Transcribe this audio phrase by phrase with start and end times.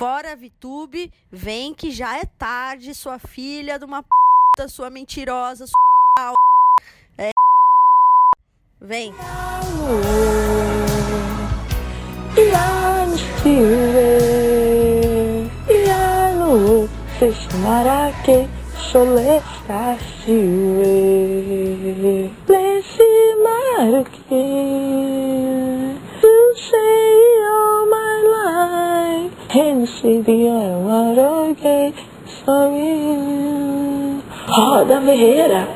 [0.00, 6.32] Fora Vitube, vem que já é tarde, sua filha de uma p, sua mentirosa, sua
[7.18, 7.30] é
[8.80, 9.12] Vem.
[34.46, 35.68] Roda Ferreira.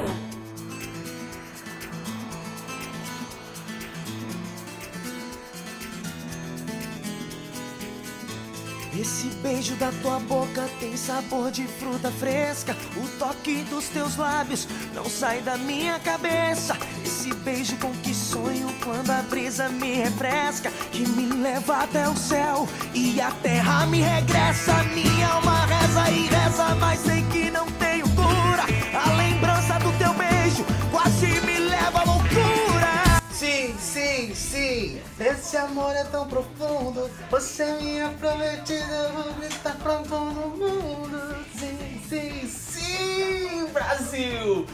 [8.97, 12.77] Esse beijo da tua boca tem sabor de fruta fresca.
[12.97, 16.79] O toque dos teus lábios não sai da minha cabeça.
[17.05, 20.71] Esse beijo com que sonho quando a brisa me refresca.
[20.91, 24.73] Que me leva até o céu e a terra me regressa.
[24.95, 28.65] Minha alma reza e reza, mas sei que não tenho cura.
[28.95, 33.23] A lembrança do teu beijo quase me leva à loucura.
[33.31, 35.01] Sim, sim, sim.
[35.21, 37.11] Esse amor é tão profundo.
[37.31, 41.37] Você é minha prometida, vou gritar pra todo mundo.
[41.55, 44.67] Sim, sim, sim, Brasil.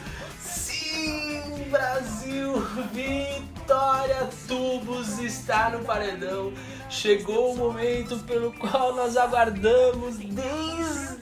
[1.71, 2.61] Brasil.
[2.93, 6.53] Vitória Tubos está no paredão.
[6.89, 11.21] Chegou o momento pelo qual nós aguardamos desde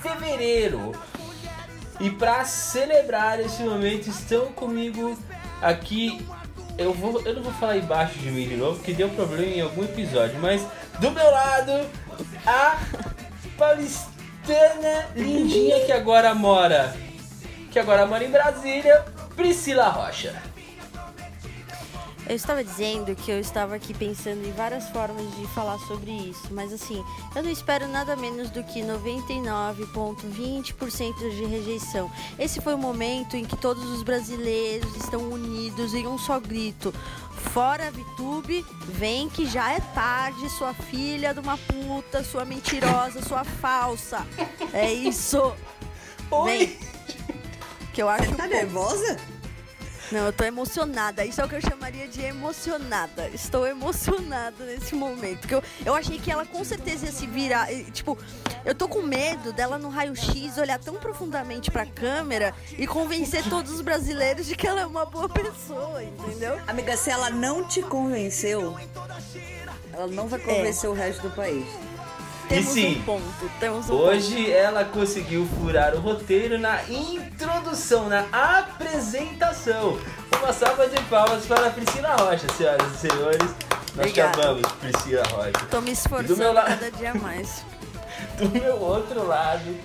[0.00, 0.92] fevereiro.
[2.00, 5.18] E para celebrar esse momento estão comigo
[5.60, 6.24] aqui.
[6.76, 9.60] Eu, vou, eu não vou falar embaixo de mim de novo, porque deu problema em
[9.60, 10.64] algum episódio, mas
[11.00, 11.72] do meu lado,
[12.46, 12.78] a
[13.56, 16.96] paulistana lindinha que agora mora.
[17.72, 19.04] Que agora mora em Brasília,
[19.42, 20.42] Priscila Rocha.
[22.28, 26.48] Eu estava dizendo que eu estava aqui pensando em várias formas de falar sobre isso,
[26.50, 27.02] mas assim,
[27.36, 32.10] eu não espero nada menos do que 99,20% de rejeição.
[32.36, 36.92] Esse foi o momento em que todos os brasileiros estão unidos em um só grito.
[37.54, 43.44] Fora Vitube, vem que já é tarde, sua filha de uma puta, sua mentirosa, sua
[43.44, 44.26] falsa.
[44.74, 45.54] É isso.
[46.30, 46.66] Oi!
[46.66, 46.76] Vem.
[47.94, 48.50] Que eu acho Tá bom.
[48.50, 49.16] nervosa?
[50.10, 51.24] Não, eu tô emocionada.
[51.24, 53.28] Isso é o que eu chamaria de emocionada.
[53.28, 55.40] Estou emocionada nesse momento.
[55.40, 57.70] Porque eu, eu achei que ela com certeza ia se virar.
[57.72, 58.16] e, Tipo,
[58.64, 63.72] eu tô com medo dela no raio-x olhar tão profundamente pra câmera e convencer todos
[63.72, 66.58] os brasileiros de que ela é uma boa pessoa, entendeu?
[66.66, 68.76] Amiga, se ela não te convenceu,
[69.92, 71.66] ela não vai convencer o resto do país.
[72.48, 73.50] Temos sim, um ponto.
[73.60, 79.98] Temos um Hoje ela conseguiu furar o roteiro na introdução, na apresentação.
[80.38, 83.42] Uma salva de palmas para a Priscila Rocha, senhoras e senhores.
[83.94, 84.32] Nós Obrigada.
[84.32, 85.50] te amamos, Priscila Rocha.
[85.52, 85.66] ponto.
[85.66, 87.64] Tô me Do esforçando meu lado- cada dia mais.
[88.38, 89.76] Do meu outro lado,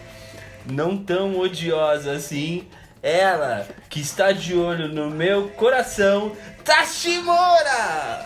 [0.65, 2.67] não tão odiosa assim,
[3.01, 6.31] ela que está de olho no meu coração,
[6.63, 8.25] Tashimora!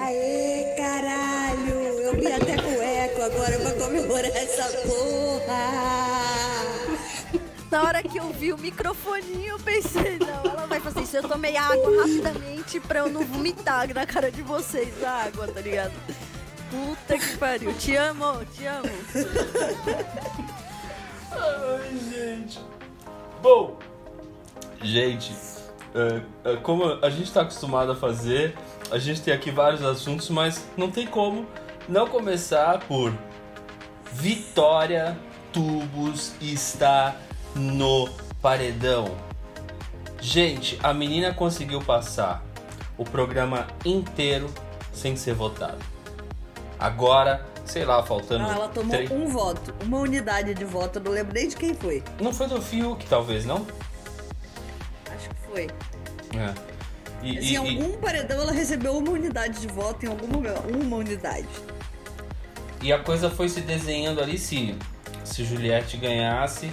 [0.00, 1.74] Aê, caralho!
[1.74, 2.77] Eu vim até com
[3.28, 6.08] agora pra comemorar essa porra!
[7.70, 11.18] Na hora que eu vi o microfoninho, eu pensei, não, ela vai fazer isso.
[11.18, 15.60] Eu tomei água rapidamente pra eu não vomitar na cara de vocês a água, tá
[15.60, 15.92] ligado?
[16.70, 17.74] Puta que pariu.
[17.74, 18.88] Te amo, te amo.
[21.30, 22.58] Ai, gente.
[23.42, 23.78] Bom,
[24.82, 25.34] gente,
[25.94, 26.22] é,
[26.52, 28.56] é, como a gente tá acostumado a fazer,
[28.90, 31.46] a gente tem aqui vários assuntos, mas não tem como
[31.88, 33.12] não começar por
[34.12, 35.16] Vitória
[35.52, 37.14] Tubos está
[37.54, 38.08] no
[38.40, 39.16] paredão.
[40.20, 42.42] Gente, a menina conseguiu passar
[42.96, 44.52] o programa inteiro
[44.92, 45.78] sem ser votada.
[46.78, 48.44] Agora, sei lá, faltando.
[48.44, 51.74] Não, ela tomou três- um voto, uma unidade de voto, não lembro nem de quem
[51.74, 52.02] foi.
[52.20, 53.66] Não foi do Fiuk, talvez, não?
[55.16, 55.66] Acho que foi.
[56.36, 56.54] É.
[57.22, 60.26] E, Mas e- em e- algum paredão ela recebeu uma unidade de voto, em algum
[60.28, 61.48] momento, uma unidade.
[62.82, 64.38] E a coisa foi se desenhando ali.
[64.38, 64.74] Se,
[65.24, 66.70] se Juliette ganhasse,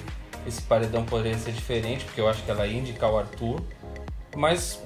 [0.48, 3.62] esse paredão poderia ser diferente, porque eu acho que ela ia indicar o Arthur.
[4.36, 4.80] Mas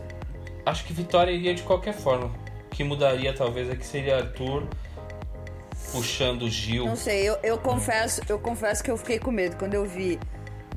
[0.65, 2.27] acho que Vitória iria de qualquer forma.
[2.65, 4.67] O que mudaria talvez é que seria Arthur
[5.91, 6.85] puxando o Gil.
[6.85, 10.19] Não sei, eu, eu confesso, eu confesso que eu fiquei com medo quando eu vi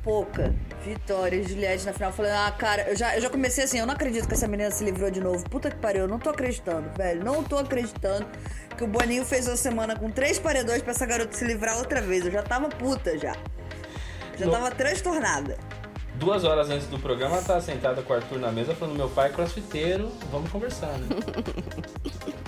[0.03, 0.53] Pouca,
[0.83, 2.09] Vitória e Juliette na final.
[2.09, 4.47] Eu falei, ah, cara, eu já, eu já comecei assim, eu não acredito que essa
[4.49, 5.49] menina se livrou de novo.
[5.49, 7.23] Puta que pariu, eu não tô acreditando, velho.
[7.23, 8.27] Não tô acreditando
[8.73, 12.01] que o Boninho fez uma semana com três paredões pra essa garota se livrar outra
[12.01, 12.25] vez.
[12.25, 13.35] Eu já tava puta já.
[14.37, 14.51] Já Não.
[14.53, 15.57] tava transtornada.
[16.15, 19.09] Duas horas antes do programa, ela tá sentada com o Arthur na mesa falando: Meu
[19.09, 21.07] pai é crossfiteiro, vamos conversar, né?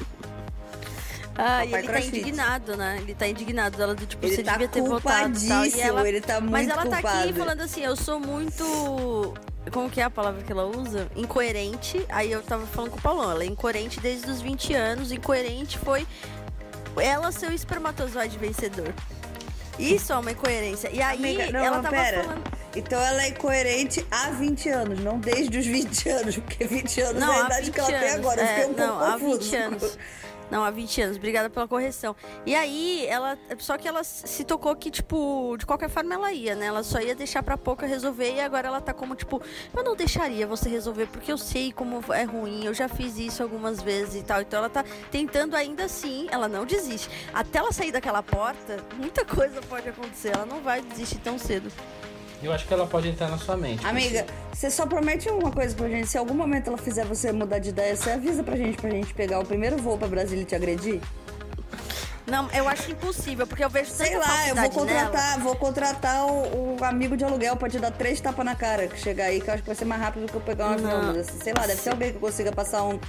[1.38, 2.18] Ah, e ele tá Crossfit.
[2.19, 2.98] indignado, né?
[3.01, 3.81] Ele tá indignado.
[3.81, 5.66] Ela do tipo, Ele você tá devia ter votado tal.
[5.66, 6.07] E ela...
[6.07, 7.33] ele tá muito Mas ela tá aqui culpado.
[7.33, 9.33] falando assim, eu sou muito.
[9.71, 11.07] Como que é a palavra que ela usa?
[11.15, 12.06] Incoerente.
[12.09, 15.12] Aí eu tava falando com o Paulão, ela é incoerente desde os 20 anos.
[15.12, 16.06] Incoerente foi
[17.01, 18.94] ela ser o espermatozoide vencedor.
[19.77, 20.89] Isso é uma incoerência.
[20.94, 22.23] E aí Amiga, não, ela não, tava pera.
[22.23, 22.44] falando.
[22.75, 27.21] Então ela é incoerente há 20 anos, não desde os 20 anos, porque 20 anos
[27.21, 28.13] Não, é a idade 20 que ela tem anos.
[28.15, 28.41] agora.
[28.41, 29.39] Eu É, fiquei um não, pouco há confuso.
[29.39, 29.97] 20 anos.
[30.50, 31.18] Não, há 20 anos.
[31.18, 32.15] Obrigada pela correção.
[32.45, 33.38] E aí, ela.
[33.57, 36.68] Só que ela se tocou que, tipo, de qualquer forma ela ia, né?
[36.68, 39.42] Ela só ia deixar pra pouca resolver e agora ela tá como, tipo,
[39.75, 43.42] eu não deixaria você resolver porque eu sei como é ruim, eu já fiz isso
[43.42, 44.42] algumas vezes e tal.
[44.42, 47.09] Então ela tá tentando ainda assim, ela não desiste.
[47.33, 50.30] Até ela sair daquela porta, muita coisa pode acontecer.
[50.36, 51.71] Ela não vai desistir tão cedo.
[52.44, 53.86] Eu acho que ela pode entrar na sua mente.
[53.86, 56.08] Amiga, você só promete uma coisa pra gente.
[56.08, 58.90] Se em algum momento ela fizer você mudar de ideia, você avisa pra gente, pra
[58.90, 61.02] gente pegar o primeiro voo pra Brasília e te agredir?
[62.28, 65.06] Não, eu acho impossível, porque eu vejo tanta Sei lá, eu vou falsidade nela.
[65.06, 68.88] contratar, vou contratar o, o amigo de aluguel pra te dar três tapas na cara
[68.88, 70.70] que chegar aí, que eu acho que vai ser mais rápido do que eu pegar
[70.70, 71.12] um avião.
[71.12, 73.00] Assim, sei lá, deve ser alguém que consiga passar um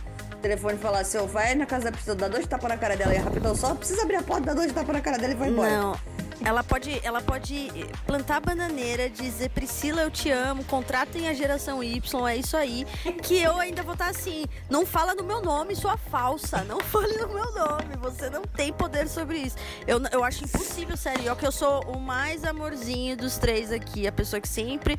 [0.42, 2.94] telefone e falar assim, ó, vai na casa da pessoa, dá dois tapas na cara
[2.94, 5.36] dela e rapidão, só precisa abrir a porta, dá dois tapas na cara dela e
[5.36, 5.70] vai embora.
[5.70, 5.96] Não.
[6.44, 7.70] Ela pode, ela pode
[8.06, 12.86] plantar bananeira, dizer Priscila, eu te amo, contratem a geração Y, é isso aí.
[13.22, 14.44] Que eu ainda vou estar assim.
[14.68, 16.62] Não fala no meu nome, sua falsa.
[16.64, 17.96] Não fale no meu nome.
[18.00, 19.56] Você não tem poder sobre isso.
[19.86, 21.34] Eu, eu acho impossível, sério.
[21.36, 24.06] Que eu sou o mais amorzinho dos três aqui.
[24.06, 24.98] A pessoa que sempre.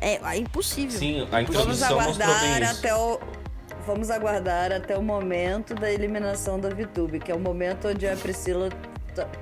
[0.00, 0.98] É, é impossível.
[0.98, 3.20] Sim, a Vamos aguardar até o.
[3.86, 8.16] Vamos aguardar até o momento da eliminação da VTube, que é o momento onde a
[8.16, 8.68] Priscila.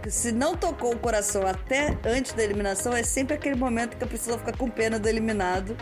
[0.09, 4.07] Se não tocou o coração até antes da eliminação, é sempre aquele momento que a
[4.07, 5.77] Priscila fica com pena do eliminado.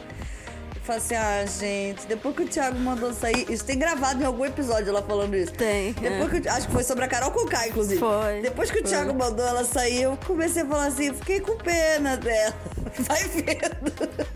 [0.76, 3.46] E fala assim: ah, gente, depois que o Thiago mandou sair.
[3.50, 5.52] Isso tem gravado em algum episódio ela falando isso.
[5.52, 5.93] Tem.
[5.94, 8.00] Depois que, o- acho que foi sobre a Carol Conká, inclusive.
[8.00, 8.91] Foi, Depois que o foi.
[8.91, 12.55] Thiago mandou ela sair, eu comecei a falar assim, fiquei com pena dela.
[13.00, 14.29] Vai vendo.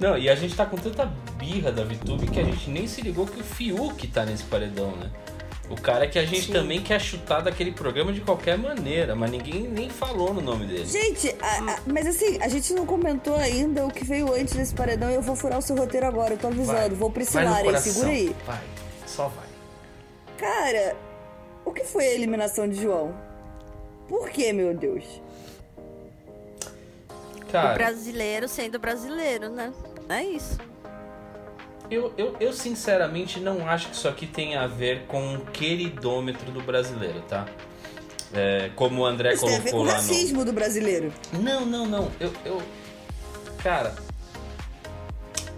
[0.00, 1.06] Não, e a gente tá com tanta
[1.38, 4.90] birra da VTube que a gente nem se ligou que o Fiuk tá nesse paredão,
[4.96, 5.08] né?
[5.70, 6.52] O cara que a gente Sim.
[6.52, 10.84] também quer chutar daquele programa de qualquer maneira, mas ninguém nem falou no nome dele.
[10.84, 14.74] Gente, a- a- mas assim, a gente não comentou ainda o que veio antes desse
[14.74, 16.76] paredão e eu vou furar o seu roteiro agora, eu tô avisando.
[16.78, 16.90] Vai.
[16.90, 17.92] Vou priscilar aí, coração.
[17.92, 18.36] segura aí.
[18.46, 18.60] Vai,
[19.06, 19.46] só vai.
[20.36, 20.96] Cara,
[21.64, 23.14] o que foi a eliminação de João?
[24.06, 25.04] Por que, meu Deus?
[27.40, 29.72] O Cara, brasileiro sendo brasileiro, né?
[30.10, 30.58] É isso.
[31.90, 36.50] Eu, eu, eu sinceramente não acho que isso aqui tem a ver com o queridômetro
[36.50, 37.46] do brasileiro, tá?
[38.32, 40.08] É, como o André Isso tem a ver com colocou o lá no.
[40.08, 41.12] racismo do brasileiro.
[41.32, 42.10] Não, não, não.
[42.18, 42.62] Eu, eu.
[43.62, 43.94] Cara.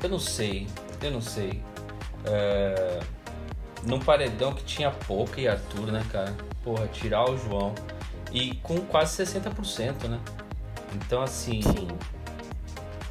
[0.02, 0.67] Eu não sei.
[1.02, 1.62] Eu não sei.
[2.25, 3.00] É...
[3.84, 6.34] Num paredão que tinha Pouca e Arthur, né, cara?
[6.62, 7.75] Porra, tirar o João.
[8.31, 10.20] E com quase 60%, né?
[10.94, 11.61] Então, assim.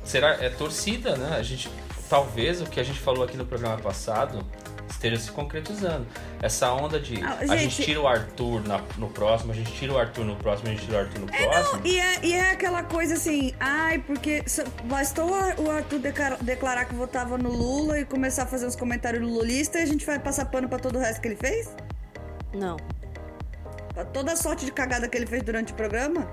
[0.03, 0.33] Será.
[0.43, 1.37] É torcida, né?
[1.37, 1.71] A gente.
[2.09, 4.45] Talvez o que a gente falou aqui no programa passado
[4.89, 6.05] esteja se concretizando.
[6.41, 9.71] Essa onda de Ah, a gente gente- tira o Arthur na- no próximo, a gente
[9.73, 11.81] tira o Arthur no próximo, a gente tira o Arthur no próximo.
[11.85, 14.43] E é, e é aquela coisa assim, ai, porque
[14.85, 15.99] bastou o Ar- o Arthur
[16.41, 20.05] declarar que votava no Lula e começar a fazer uns comentários lulista e a gente
[20.05, 21.69] vai passar pano pra todo o resto que ele fez?
[22.53, 22.77] Não.
[23.93, 26.27] Pra toda a sorte de cagada que ele fez durante o programa?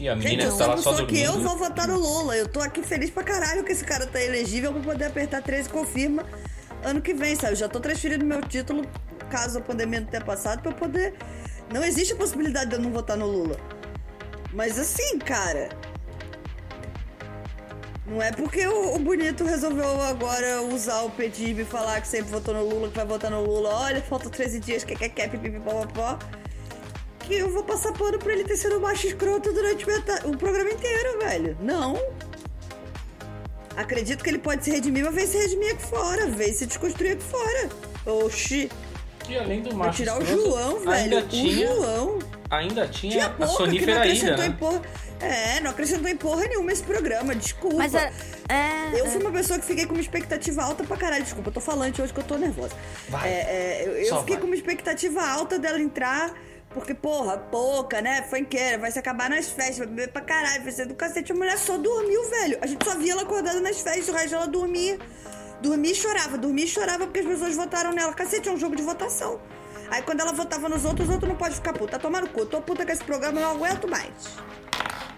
[0.00, 1.98] E a Gente, menina eu tá sou a lá só que eu vou votar no
[1.98, 2.34] Lula.
[2.34, 5.68] Eu tô aqui feliz pra caralho que esse cara tá elegível pra poder apertar 13
[5.68, 6.24] e confirma
[6.82, 7.52] ano que vem, sabe?
[7.52, 8.86] Eu já tô transferindo meu título,
[9.28, 11.14] caso a pandemia não tenha passado, pra eu poder.
[11.70, 13.56] Não existe a possibilidade de eu não votar no Lula.
[14.54, 15.68] Mas assim, cara.
[18.06, 22.54] Não é porque o, Bonito resolveu agora usar o petismo e falar que sempre votou
[22.54, 23.68] no Lula, que vai votar no Lula.
[23.68, 26.18] Olha, faltam 13 dias, que quer, quer, pipipipopopó.
[27.26, 30.36] Que eu vou passar pano pra ele ter sido um macho escroto durante meta- o
[30.36, 31.56] programa inteiro, velho.
[31.60, 31.96] Não.
[33.76, 36.26] Acredito que ele pode se redimir, mas vem se redimir aqui fora.
[36.26, 37.68] Vem se desconstruir aqui fora.
[38.06, 38.70] Oxi.
[39.28, 41.28] E além do macho tirar o escroto, João, ainda velho.
[41.28, 42.18] tinha, O João.
[42.50, 44.56] ainda tinha, Tinha a pouca que não sonífera acrescentou em né?
[44.58, 44.82] porra.
[45.20, 47.76] É, não acrescentou em porra nenhuma esse programa, desculpa.
[47.76, 48.10] Mas é.
[48.48, 49.08] é Eu é.
[49.08, 51.22] fui uma pessoa que fiquei com uma expectativa alta pra caralho.
[51.22, 52.74] Desculpa, eu tô falante hoje que eu tô nervosa.
[53.08, 53.28] Vai.
[53.28, 54.40] É, é, eu eu Só fiquei vai.
[54.40, 56.32] com uma expectativa alta dela entrar,
[56.72, 58.22] porque, porra, pouca, né?
[58.22, 61.32] Funkeira, vai se acabar nas festas, vai beber pra caralho, vai ser do cacete.
[61.32, 62.58] A mulher só dormiu, velho.
[62.62, 64.98] A gente só via ela acordada nas festas, o resto ela dormia.
[65.60, 68.14] Dormia e chorava, dormia e chorava porque as pessoas votaram nela.
[68.14, 69.40] Cacete, é um jogo de votação.
[69.90, 71.92] Aí quando ela votava nos outros, os outros não pode ficar puta.
[71.92, 72.46] Tá tomando cu.
[72.46, 74.12] Tô puta com esse programa, não aguento mais.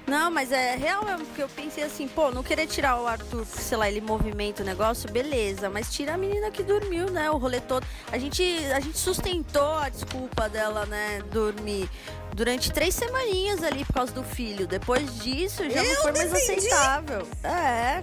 [0.07, 3.47] Não, mas é real mesmo, porque eu pensei assim, pô, não querer tirar o Arthur,
[3.47, 7.37] sei lá, ele movimenta o negócio, beleza, mas tira a menina que dormiu, né, o
[7.37, 7.87] rolê todo.
[8.11, 8.43] A gente,
[8.75, 11.89] a gente sustentou a desculpa dela, né, dormir
[12.35, 14.67] durante três semaninhas ali por causa do filho.
[14.67, 16.67] Depois disso, já não Eu foi mais defendi.
[16.67, 17.27] aceitável.
[17.45, 18.03] É.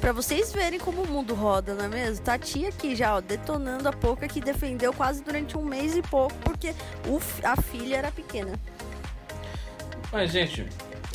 [0.00, 2.22] Pra vocês verem como o mundo roda, não é mesmo?
[2.22, 5.96] Tá a tia aqui já, ó, detonando a pouca que defendeu quase durante um mês
[5.96, 6.74] e pouco, porque
[7.08, 8.52] o a filha era pequena.
[10.12, 10.66] Mas, gente,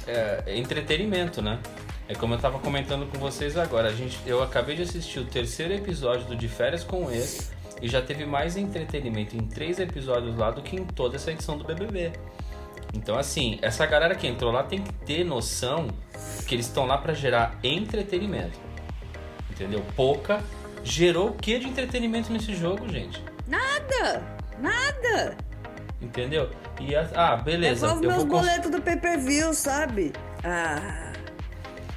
[0.10, 1.60] é, é entretenimento, né?
[2.08, 3.90] É como eu tava comentando com vocês agora.
[3.90, 7.52] A gente, eu acabei de assistir o terceiro episódio do De Férias com o Ex
[7.82, 11.58] e já teve mais entretenimento em três episódios lá do que em toda essa edição
[11.58, 12.12] do BBB.
[12.94, 15.88] Então, assim, essa galera que entrou lá tem que ter noção
[16.48, 18.60] que eles estão lá pra gerar entretenimento.
[19.52, 19.84] Entendeu?
[19.96, 20.42] Pouca
[20.84, 23.24] gerou o que de entretenimento nesse jogo, gente?
[23.48, 24.24] Nada!
[24.60, 25.49] Nada!
[26.02, 26.50] Entendeu?
[26.80, 27.88] E a- ah, beleza.
[27.88, 30.14] Devolve eu meus boletos do pay-per-view, sabe?
[30.44, 31.12] Ah.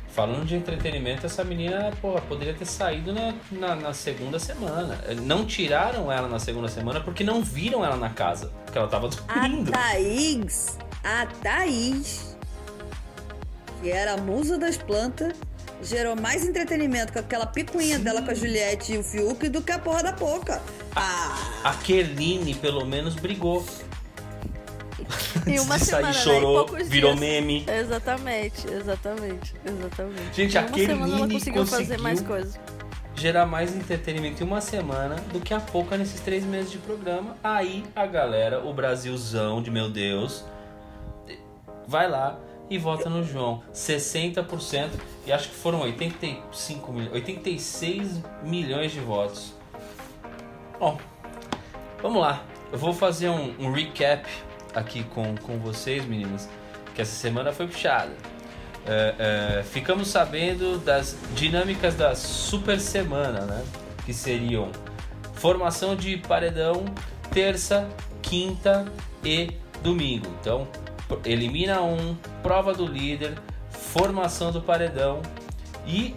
[0.08, 4.98] Falando de entretenimento, essa menina porra, poderia ter saído na, na, na segunda semana.
[5.22, 8.52] Não tiraram ela na segunda semana porque não viram ela na casa.
[8.64, 9.70] Porque ela tava A dormindo.
[9.72, 12.36] Thaís, a Thaís,
[13.80, 15.32] que era a musa das plantas,
[15.82, 19.72] gerou mais entretenimento com aquela picuinha dela com a Juliette e o Fiuk do que
[19.72, 20.60] a porra da Poca.
[20.94, 23.64] Ah, A Keline, pelo menos, brigou.
[25.46, 26.12] Em uma de sair, semana, né?
[26.12, 27.20] Chorou, poucos virou dias.
[27.20, 27.66] meme.
[27.68, 30.34] Exatamente, exatamente, exatamente.
[30.34, 32.60] Gente, em a uma semana ela Kerline conseguiu fazer mais coisas.
[33.14, 37.36] Gerar mais entretenimento em uma semana do que a pouca nesses três meses de programa.
[37.42, 40.44] Aí a galera, o Brasilzão de meu Deus,
[41.86, 42.38] vai lá
[42.70, 43.62] e vota no João.
[43.72, 44.90] 60%
[45.26, 49.52] e acho que foram 85 milhões, 86 milhões de votos.
[50.80, 50.98] Bom,
[52.00, 52.42] vamos lá.
[52.72, 54.26] Eu vou fazer um, um recap
[54.74, 56.48] aqui com, com vocês, meninas,
[56.94, 58.12] que essa semana foi puxada.
[58.84, 59.14] É,
[59.58, 63.64] é, ficamos sabendo das dinâmicas da super semana, né?
[64.04, 64.70] Que seriam
[65.34, 66.84] formação de paredão
[67.32, 67.88] terça,
[68.20, 68.84] quinta
[69.24, 69.50] e
[69.82, 70.26] domingo.
[70.40, 70.68] Então,
[71.24, 73.34] elimina um, prova do líder,
[73.70, 75.22] formação do paredão
[75.86, 76.14] e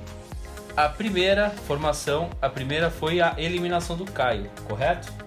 [0.76, 5.25] a primeira formação, a primeira foi a eliminação do Caio, correto?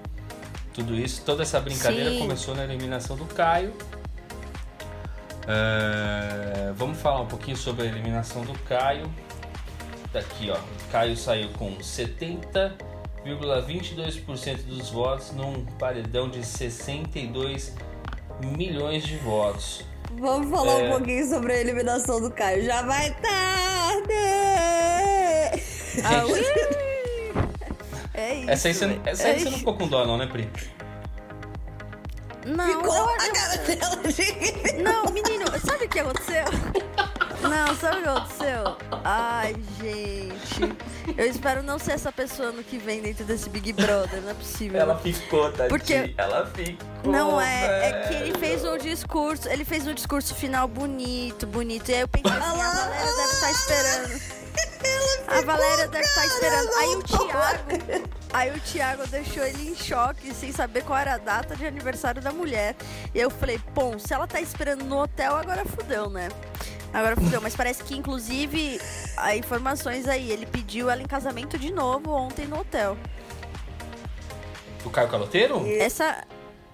[0.75, 2.19] Tudo isso, toda essa brincadeira Sim.
[2.21, 3.73] começou na eliminação do Caio.
[5.47, 9.11] É, vamos falar um pouquinho sobre a eliminação do Caio.
[10.13, 10.57] Daqui, ó.
[10.93, 17.73] Caio saiu com 70,22% dos votos num paredão de 62
[18.57, 19.83] milhões de votos.
[20.19, 20.89] vamos falar É.
[20.89, 22.65] um pouquinho sobre a eliminação do Caio.
[22.65, 24.13] Já vai tarde!
[26.05, 26.23] Ah!
[28.19, 28.51] É isso.
[28.51, 30.51] Essa aí você, não- essa aí é você não ficou com dó, não, né, Pri?
[32.47, 34.83] Não, Ficou eu- a cara dela de...
[34.83, 36.45] Não, menino, sabe o que aconteceu?
[37.43, 38.77] Não, sabe o que aconteceu?
[39.05, 40.77] Ai, gente.
[41.17, 44.35] Eu espero não ser essa pessoa no que vem dentro desse Big Brother, não é
[44.35, 44.81] possível.
[44.81, 45.69] Ela ficou, tadinha.
[45.69, 47.13] Porque- Ela ficou.
[47.13, 48.39] Não é, é que ele velho.
[48.39, 51.91] fez um discurso, ele fez um discurso final bonito, bonito.
[51.91, 53.53] E aí eu pensei assim, a Valéria olha deve estar lá.
[53.53, 54.38] esperando.
[55.27, 56.69] A Valéria deve estar esperando.
[56.75, 61.19] Aí o Thiago, aí o Thiago deixou ele em choque, sem saber qual era a
[61.19, 62.75] data de aniversário da mulher.
[63.15, 66.29] E eu falei, bom, se ela tá esperando no hotel, agora fudeu, né?
[66.93, 68.81] Agora fudeu, mas parece que inclusive
[69.17, 72.97] há informações aí, ele pediu ela em casamento de novo ontem no hotel.
[74.85, 75.63] O Caio Caloteiro?
[75.67, 76.25] Essa.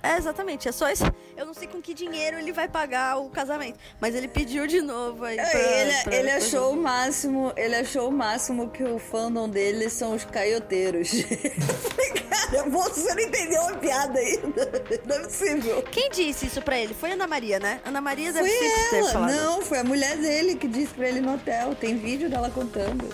[0.05, 0.69] É, exatamente.
[0.69, 1.05] É só isso.
[1.37, 3.79] Eu não sei com que dinheiro ele vai pagar o casamento.
[4.01, 5.37] Mas ele pediu de novo aí.
[5.37, 9.49] Pra, ele, pra- ele pra- achou o máximo, ele achou o máximo que o fandom
[9.49, 11.11] dele são os caioteiros.
[12.31, 14.85] Cara, você não entendeu a piada ainda.
[15.07, 15.83] Não é possível.
[15.83, 16.93] Quem disse isso pra ele?
[16.95, 17.81] Foi Ana Maria, né?
[17.85, 19.11] Ana Maria deve Foi sempre ter ela.
[19.13, 19.31] falado.
[19.35, 21.75] Não, foi a mulher dele que disse pra ele no hotel.
[21.75, 23.09] Tem vídeo dela contando.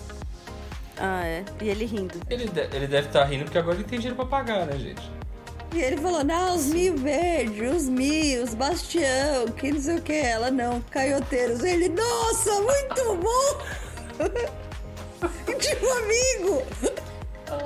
[0.96, 1.44] Ah, é.
[1.60, 2.20] E ele rindo.
[2.28, 5.02] Ele, de- ele deve estar rindo porque agora ele tem dinheiro pra pagar, né, gente?
[5.72, 10.02] E ele falou, não, os mil verdes, os mil, os bastião, que não sei o
[10.02, 10.12] que.
[10.12, 11.62] Ela, não, caioteiros.
[11.62, 13.60] Ele, nossa, muito bom.
[15.58, 16.62] tipo amigo.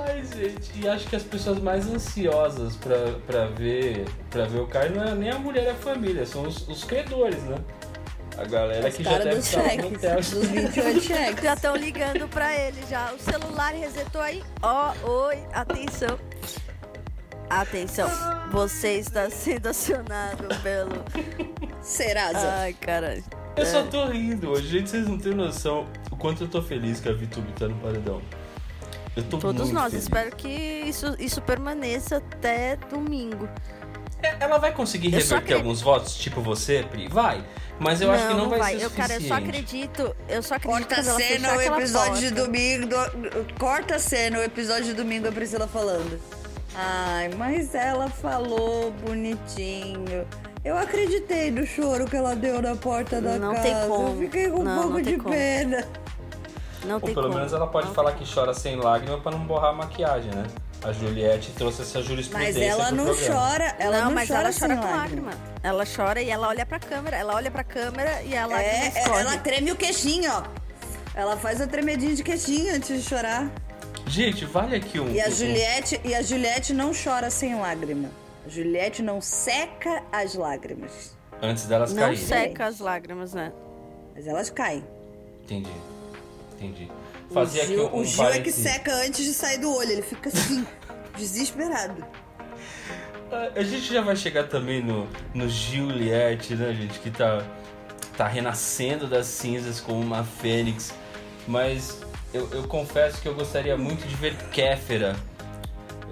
[0.07, 4.67] Ai, gente, e acho que as pessoas mais ansiosas pra, pra, ver, pra ver o
[4.67, 7.57] Caio não é nem a mulher e a família, são os, os credores, né?
[8.37, 10.15] A galera Os que já deve estar no hotel.
[10.17, 11.43] dos 28 cheques.
[11.43, 13.13] Já estão ligando pra ele já.
[13.13, 14.43] O celular resetou aí.
[14.61, 16.19] Ó, oi, atenção.
[17.49, 18.09] Atenção.
[18.51, 21.03] Você está sendo acionado pelo.
[21.81, 22.47] Serasa.
[22.59, 23.23] Ai, caralho.
[23.55, 26.99] Eu só tô rindo hoje, gente, vocês não têm noção o quanto eu tô feliz
[26.99, 28.21] que a VTube tá no paredão.
[29.15, 29.91] Eu tô Todos muito nós.
[29.91, 30.03] feliz.
[30.03, 33.47] Espero que isso, isso permaneça até domingo.
[34.21, 37.07] É, Ela vai conseguir reverter acredito- alguns votos, tipo você, Pri?
[37.07, 37.45] Vai.
[37.79, 39.43] Mas eu acho que não, vai, ser Eu, cara, eu só suficiente.
[39.49, 40.15] acredito.
[40.27, 42.41] Eu só acredito Corta a cena o episódio de porta.
[42.43, 42.87] domingo.
[42.87, 46.19] do- Corta a cena o episódio de domingo, a Priscila falando.
[46.77, 50.27] Ai, mas ela falou bonitinho.
[50.63, 53.63] Eu acreditei no choro que ela deu na porta da Não casa.
[53.63, 54.07] tem como.
[54.09, 55.35] Eu fiquei com um Não, pouco não tem de como.
[55.35, 55.87] pena.
[56.85, 57.37] Não Ou tem pelo como.
[57.37, 60.45] menos ela pode Não falar que chora sem lágrima pra não borrar a maquiagem, né?
[60.83, 63.33] A Juliette trouxe essa Mas jurisprudência ela pro não programa.
[63.39, 63.75] chora.
[63.79, 65.29] Ela não, mas chora ela sem chora com lágrima.
[65.31, 65.31] lágrima.
[65.63, 67.17] Ela chora e ela olha pra câmera.
[67.17, 69.21] Ela olha pra câmera e a lágrima É, é, escorre.
[69.21, 70.43] ela treme o queixinho, ó.
[71.15, 73.49] Ela faz a tremedinha de queixinho antes de chorar.
[74.07, 75.11] Gente, vale aqui um.
[75.11, 78.09] E a um- Juliette, e a Juliette não chora sem lágrima.
[78.45, 81.15] A Juliette não seca as lágrimas.
[81.41, 82.23] Antes delas Não caírem.
[82.25, 83.51] seca as lágrimas, né?
[84.15, 84.83] Mas elas caem.
[85.43, 85.71] Entendi.
[86.53, 86.89] Entendi.
[87.29, 89.73] O Fazia aqui Gil, um, um o Gil é que seca antes de sair do
[89.75, 89.91] olho.
[89.91, 90.65] Ele fica assim,
[91.17, 92.05] desesperado.
[93.55, 96.99] A gente já vai chegar também no, no Juliette, né, gente?
[96.99, 97.43] Que tá,
[98.15, 100.93] tá renascendo das cinzas como uma fênix.
[101.47, 101.99] Mas
[102.35, 105.15] eu, eu confesso que eu gostaria muito de ver Kéfera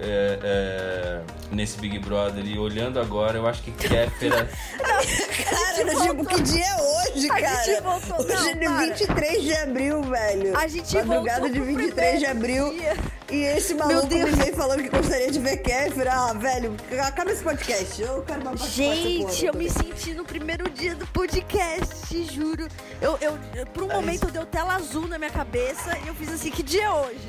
[0.00, 1.20] é, é,
[1.52, 2.44] nesse Big Brother.
[2.46, 4.48] E olhando agora, eu acho que Kéfera.
[4.80, 7.03] Cara, eu digo, que dia é hoje,
[7.34, 7.64] A cara?
[7.64, 8.78] gente voltou- Hoje é de para.
[8.86, 10.56] 23 de abril, velho.
[10.56, 12.70] A gente Madrugada voltou de pro 23 de abril.
[12.72, 12.96] dia.
[13.30, 16.12] E esse maluco me veio falando que gostaria de ver Kéfera.
[16.12, 18.00] Ah, velho, acaba esse podcast.
[18.00, 22.68] Eu quero uma Gente, eu me senti no primeiro dia do podcast, juro.
[23.00, 26.28] Eu, eu, eu- por um momento deu tela azul na minha cabeça e eu fiz
[26.32, 27.26] assim, que dia é hoje?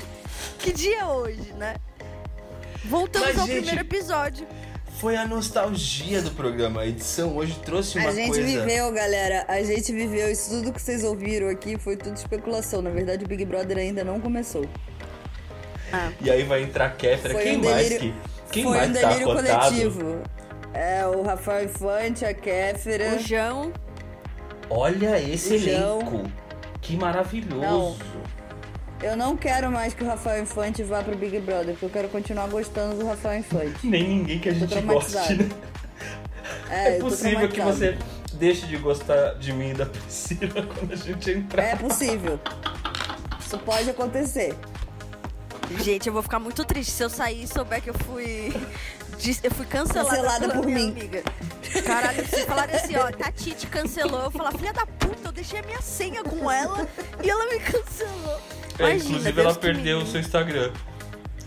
[0.58, 1.74] Que dia é hoje, né?
[2.84, 4.46] Voltamos Mas, ao gente, primeiro episódio.
[4.98, 6.80] Foi a nostalgia do programa.
[6.80, 8.42] A edição hoje trouxe uma A gente coisa.
[8.46, 9.44] viveu, galera.
[9.46, 10.30] A gente viveu.
[10.30, 12.80] Isso tudo que vocês ouviram aqui foi tudo especulação.
[12.80, 14.64] Na verdade, o Big Brother ainda não começou.
[16.20, 17.34] E aí vai entrar Kéfera.
[17.34, 18.52] Foi Quem um mais delírio- que.
[18.52, 19.64] Quem foi mais um tá delírio acotado?
[19.68, 20.22] coletivo.
[20.72, 23.14] É, o Rafael Infante, a Kéfera.
[23.16, 23.72] O João.
[24.70, 25.98] Olha esse O João.
[26.00, 26.30] elenco.
[26.80, 27.98] Que maravilhoso.
[29.02, 32.08] Eu não quero mais que o Rafael Infante vá pro Big Brother, porque eu quero
[32.08, 33.86] continuar gostando do Rafael Infante.
[33.86, 35.48] Nem ninguém que a gente goste, né?
[36.70, 37.98] É, É possível que você
[38.34, 41.62] deixe de gostar de mim e da Priscila quando a gente entrar.
[41.62, 42.38] É possível.
[43.40, 44.54] Isso pode acontecer.
[45.82, 48.52] Gente, eu vou ficar muito triste se eu sair e souber que eu fui.
[49.42, 50.90] Eu fui cancelada, Cancelada por minha mim.
[50.90, 51.22] amiga.
[51.84, 55.58] Caralho, se falarem assim, ó, Tati te cancelou, eu falar, filha da puta, eu deixei
[55.58, 56.86] a minha senha com ela
[57.22, 58.40] e ela me cancelou.
[58.78, 60.72] É, Imagina, inclusive Deus ela que perdeu o seu Instagram.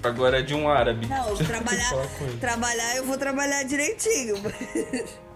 [0.01, 1.05] Agora é de um árabe.
[1.07, 1.91] Não, que trabalhar,
[2.39, 4.35] trabalhar eu vou trabalhar direitinho.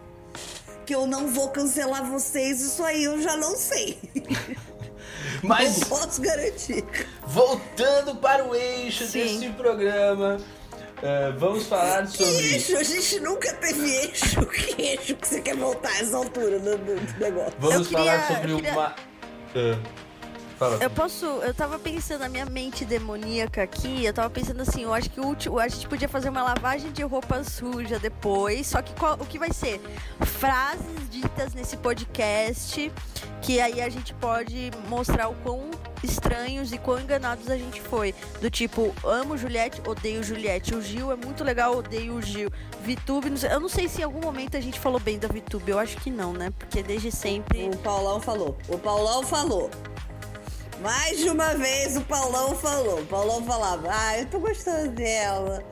[0.85, 3.97] Que eu não vou cancelar vocês, isso aí eu já não sei.
[5.41, 6.83] Mas Não posso garantir.
[7.25, 9.23] voltando para o eixo Sim.
[9.39, 10.37] deste programa,
[11.01, 12.53] eh, vamos falar Que sobre.
[12.53, 12.75] eixo?
[12.77, 14.45] A gente nunca teve eixo.
[14.45, 17.53] Que eixo que você quer voltar a essa altura do, do- negócio?
[17.59, 18.95] Vamos Eu queria- falar sobre queria- uma.
[19.55, 19.77] Ah,
[20.57, 20.77] fala.
[20.81, 21.25] Eu posso.
[21.25, 24.05] Eu tava pensando na minha mente demoníaca aqui.
[24.05, 25.59] Eu tava pensando assim, eu acho que o último.
[25.59, 28.67] A gente podia fazer uma lavagem de roupa suja depois.
[28.67, 29.81] Só que qual- o que vai ser?
[30.21, 32.91] Frases ditas nesse podcast.
[33.41, 35.69] Que aí a gente pode mostrar o quão
[36.01, 38.15] estranhos e quão enganados a gente foi.
[38.41, 40.73] Do tipo, amo Juliette, odeio Juliette.
[40.73, 42.49] O Gil é muito legal, odeio o Gil.
[42.83, 45.27] Vitube, não sei- eu não sei se em algum momento a gente falou bem da
[45.27, 45.71] Vitube.
[45.71, 46.53] Eu acho que não, né?
[46.57, 47.69] Porque desde sempre.
[47.69, 48.57] O Paulão falou.
[48.69, 49.69] O Paulão falou.
[50.83, 52.99] Mais de uma vez o Paulão falou.
[52.99, 55.63] O Paulão falava, ah, eu tô gostando dela.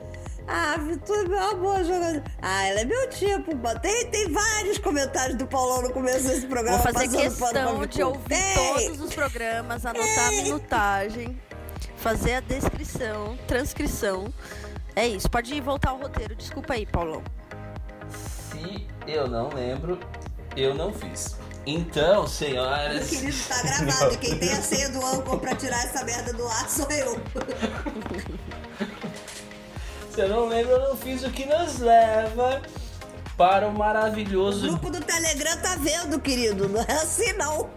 [0.48, 2.24] Ah, a Vitória é uma boa jogadora.
[2.40, 3.52] Ah, ela é meu tipo.
[3.80, 6.78] Tem, tem vários comentários do Paulão no começo desse programa.
[6.78, 8.56] Vou fazer questão de ouvir Tem.
[8.56, 11.38] todos os programas, anotar a minutagem,
[11.96, 14.32] fazer a descrição, transcrição.
[14.96, 16.34] É isso, pode voltar ao roteiro.
[16.34, 17.22] Desculpa aí, Paulão.
[18.10, 19.98] Se eu não lembro,
[20.56, 21.36] eu não fiz.
[21.66, 23.10] Então, senhoras.
[23.10, 24.18] Meu querido, tá gravado.
[24.18, 27.20] Quem tem a senha do âncora pra tirar essa merda do ar sou eu.
[30.10, 32.60] Se eu não lembro, eu não fiz o que nos leva
[33.36, 36.68] para o O maravilhoso, grupo do Telegram tá vendo, querido.
[36.68, 37.70] Não é assim, não.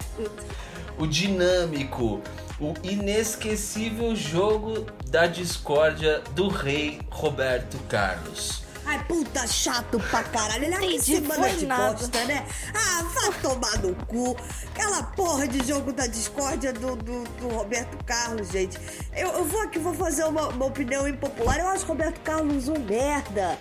[0.98, 2.20] o dinâmico,
[2.60, 8.65] o inesquecível jogo da discórdia do rei Roberto Carlos.
[8.86, 10.64] Ai, puta chato pra caralho.
[10.64, 11.92] Ele aqui Entendi, semana de nada.
[11.94, 12.46] bosta, né?
[12.72, 14.36] Ah, vai tomar no cu.
[14.72, 18.78] Aquela porra de jogo da discórdia do, do, do Roberto Carlos, gente.
[19.12, 21.58] Eu, eu vou aqui, vou fazer uma, uma opinião impopular.
[21.58, 23.58] Eu acho Roberto Carlos um merda.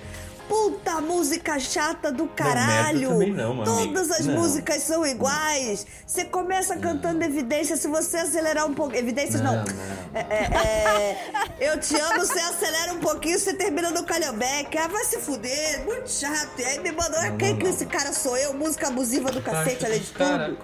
[0.48, 3.12] Puta música chata do caralho!
[3.34, 4.36] não, mano, Todas as Não.
[4.36, 5.86] músicas são iguais.
[6.06, 8.96] Você começa cantando evidência, se você acelerar um pouco.
[8.96, 9.56] Evidências não.
[9.56, 9.96] Não, não.
[10.14, 14.78] É, é, é, eu te amo, você acelera um pouquinho, você termina no calhambeque.
[14.78, 16.60] Ah, vai se fuder, muito chato.
[16.60, 18.54] E aí me mandou, ah, quem que esse cara sou eu?
[18.54, 20.58] Música abusiva do cacete, além de tudo.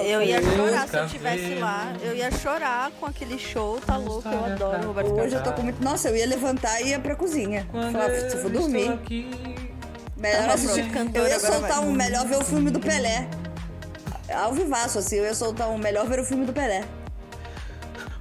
[0.00, 1.92] Eu ia chorar se eu estivesse lá.
[2.00, 4.28] Eu ia chorar com aquele show, tá louco?
[4.28, 5.82] Eu adoro Roberto Hoje eu tô com muito.
[5.82, 7.66] Nossa, eu ia levantar e ia pra cozinha.
[7.70, 8.98] For estou dormir.
[9.02, 9.28] Aqui.
[10.16, 10.82] Melhor Tá assistir.
[10.84, 11.80] pronto, cantora, Eu ia soltar vai.
[11.80, 13.28] um melhor ver o filme do Pelé.
[14.32, 16.84] Ao vivaço, assim, eu ia soltar um melhor ver o filme do Pelé.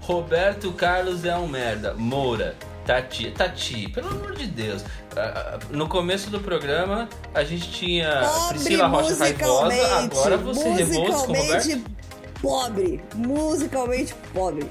[0.01, 1.93] Roberto Carlos é um merda.
[1.93, 2.55] Moura.
[2.85, 4.83] Tati, Tati, pelo amor de Deus.
[5.15, 5.19] Ah,
[5.55, 9.63] ah, No começo do programa, a gente tinha Pobre Priscila Rocha Raivosa.
[9.65, 10.17] musicalmente.
[10.17, 11.45] Agora você revolta com o Roberto.
[11.67, 11.83] musicalmente
[12.41, 13.03] pobre.
[13.15, 14.69] Musicalmente pobre.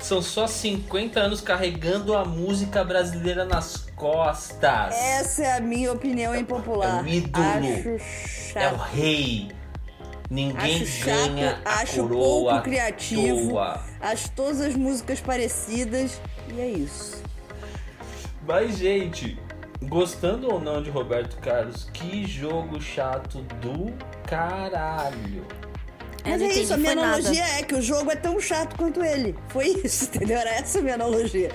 [0.00, 4.94] São só 50 anos carregando a música brasileira nas costas.
[4.94, 7.00] Essa é a minha opinião impopular.
[7.00, 7.44] É o ídolo.
[7.44, 8.76] Acho É o chato.
[8.94, 9.52] rei.
[10.30, 13.50] Ninguém Acho chato, ganha a acho coroa pouco criativo.
[13.50, 13.84] toa.
[14.00, 16.20] Acho todas as músicas parecidas.
[16.48, 17.20] E é isso.
[18.46, 19.38] Mas, gente,
[19.82, 23.92] gostando ou não de Roberto Carlos, que jogo chato do
[24.26, 25.44] caralho.
[26.24, 27.14] Mas é isso, a minha foi nada.
[27.16, 29.34] analogia é que o jogo é tão chato quanto ele.
[29.48, 30.38] Foi isso, entendeu?
[30.38, 31.50] Era essa a minha analogia.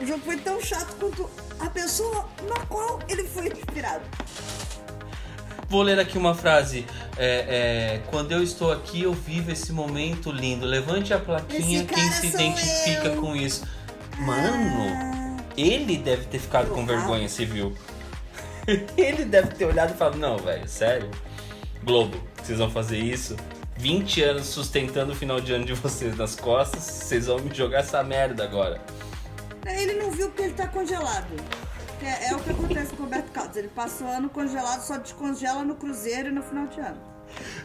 [0.00, 1.28] O jogo foi tão chato quanto
[1.60, 4.04] a pessoa na qual ele foi inspirado.
[5.68, 6.86] Vou ler aqui uma frase.
[7.16, 10.64] É, é, quando eu estou aqui, eu vivo esse momento lindo.
[10.64, 13.20] Levante a plaquinha quem se identifica eu.
[13.20, 13.66] com isso.
[14.18, 17.74] Mano, ele deve ter ficado com vergonha civil.
[18.96, 21.10] ele deve ter olhado e falado: Não, velho, sério?
[21.84, 23.36] Globo, vocês vão fazer isso?
[23.76, 27.80] 20 anos sustentando o final de ano de vocês nas costas, vocês vão me jogar
[27.80, 28.80] essa merda agora.
[29.66, 31.26] Ele não viu porque ele tá congelado.
[32.02, 33.56] É, é o que acontece com o Roberto Carlos.
[33.56, 36.98] Ele passa o ano congelado, só descongela no Cruzeiro e no final de ano.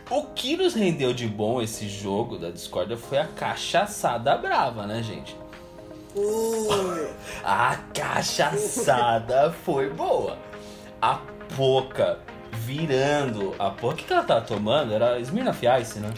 [0.10, 5.02] O que nos rendeu de bom esse jogo da discórdia foi a cachaçada brava, né,
[5.02, 5.38] gente?
[7.44, 10.38] A cachaçada foi boa.
[11.02, 11.20] A
[11.56, 12.20] Poca
[12.52, 13.56] virando.
[13.58, 14.94] A Poca, o que ela tava tomando?
[14.94, 16.14] Era Smirnoff Ice, né?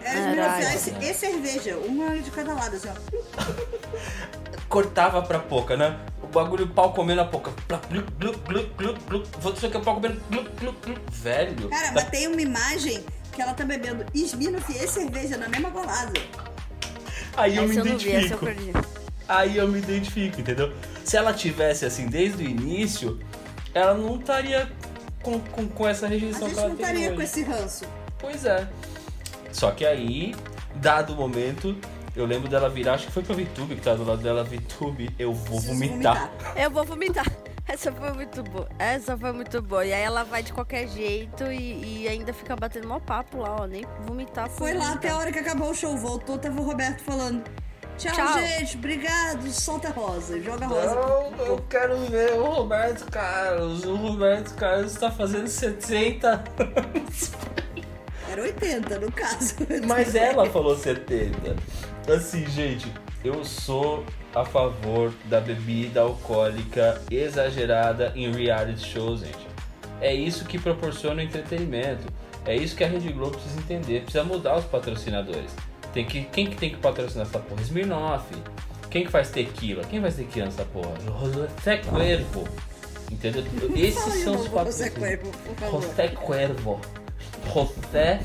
[0.00, 0.30] É Caralho.
[0.30, 4.37] Smirnoff Ice e cerveja, uma de cada lado, assim, ó.
[4.68, 5.98] Cortava pra Poca, né?
[6.22, 7.50] O bagulho, o pau comendo a Poca.
[7.66, 9.22] Plá, Glu, glu, glu, glu, glu.
[9.40, 10.20] Vou dizer que o pau comendo.
[10.30, 10.94] Glu, glu, glu.
[11.10, 11.68] Velho.
[11.68, 16.12] Cara, mas tem uma imagem que ela tá bebendo Smirnoff e cerveja na mesma golada.
[17.36, 18.46] Aí eu me Essa eu identifico.
[19.28, 20.72] Aí eu me identifico, entendeu?
[21.04, 23.18] Se ela tivesse assim desde o início,
[23.72, 24.70] ela não estaria
[25.22, 27.84] com, com, com essa A rejeição gente que ela não estaria com esse ranço.
[28.18, 28.68] Pois é.
[29.52, 30.34] Só que aí,
[30.76, 31.76] dado o momento,
[32.20, 35.10] eu lembro dela virar, acho que foi pra VTube que tava do lado dela, VTube,
[35.18, 36.30] eu vou vomitar.
[36.56, 37.26] Eu vou vomitar.
[37.68, 38.68] Essa foi muito boa.
[38.78, 39.84] Essa foi muito boa.
[39.84, 43.56] E aí ela vai de qualquer jeito e, e ainda fica batendo mó papo lá,
[43.60, 43.66] ó.
[43.66, 47.02] Nem vomitar Foi lá até a hora que acabou o show, voltou, tava o Roberto
[47.02, 47.44] falando.
[47.98, 48.40] Tchau, Tchau.
[48.40, 50.94] gente, obrigado, solta a rosa, joga a rosa.
[50.94, 53.84] Não, eu quero ver o Roberto Carlos.
[53.84, 57.32] O Roberto Carlos tá fazendo 70 anos.
[58.38, 59.56] Era 80, no caso.
[59.86, 61.56] Mas ela falou 70.
[62.08, 62.92] Assim, gente,
[63.24, 69.48] eu sou a favor da bebida alcoólica exagerada em reality shows, gente.
[70.00, 72.06] É isso que proporciona o entretenimento.
[72.44, 74.02] É isso que a Rede Globo precisa entender.
[74.02, 75.50] Precisa mudar os patrocinadores.
[75.92, 77.60] Tem que, quem que tem que patrocinar essa porra?
[77.62, 78.24] Smirnoff.
[78.88, 79.82] Quem que faz tequila?
[79.84, 80.94] Quem faz tequila nessa porra?
[81.00, 82.48] José Cuervo.
[83.10, 83.42] Entendeu?
[83.74, 85.20] Esses são os patrocinadores.
[85.70, 86.80] José Cuervo.
[87.52, 88.20] José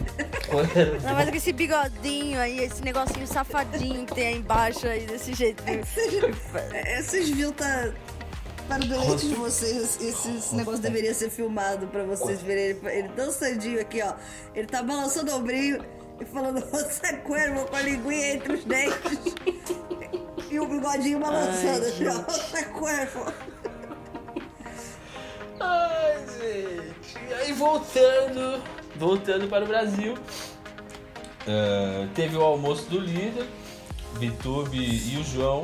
[0.49, 1.05] Cuervo.
[1.07, 5.33] Não, mas com esse bigodinho aí, esse negocinho safadinho que tem aí embaixo aí, desse
[5.33, 5.63] jeito.
[5.65, 7.91] É, Vocês viram, tá.
[8.67, 12.79] Para o deleite de vocês, esse, esse negócio deveria ser filmado pra vocês verem ele,
[12.86, 14.13] ele dançadinho aqui, ó.
[14.55, 15.83] Ele tá balançando o ombrinho
[16.19, 19.36] e falando, você é cuervo com a linguinha entre os dentes.
[20.49, 22.13] E o bigodinho balançando, Ai, assim, ó.
[22.31, 23.33] Você é cuervo.
[25.59, 27.17] Ai, gente.
[27.29, 28.63] E aí, voltando,
[28.95, 30.15] voltando para o Brasil,
[31.47, 33.45] ah, teve o almoço do líder,
[34.19, 35.63] Vitube e o João.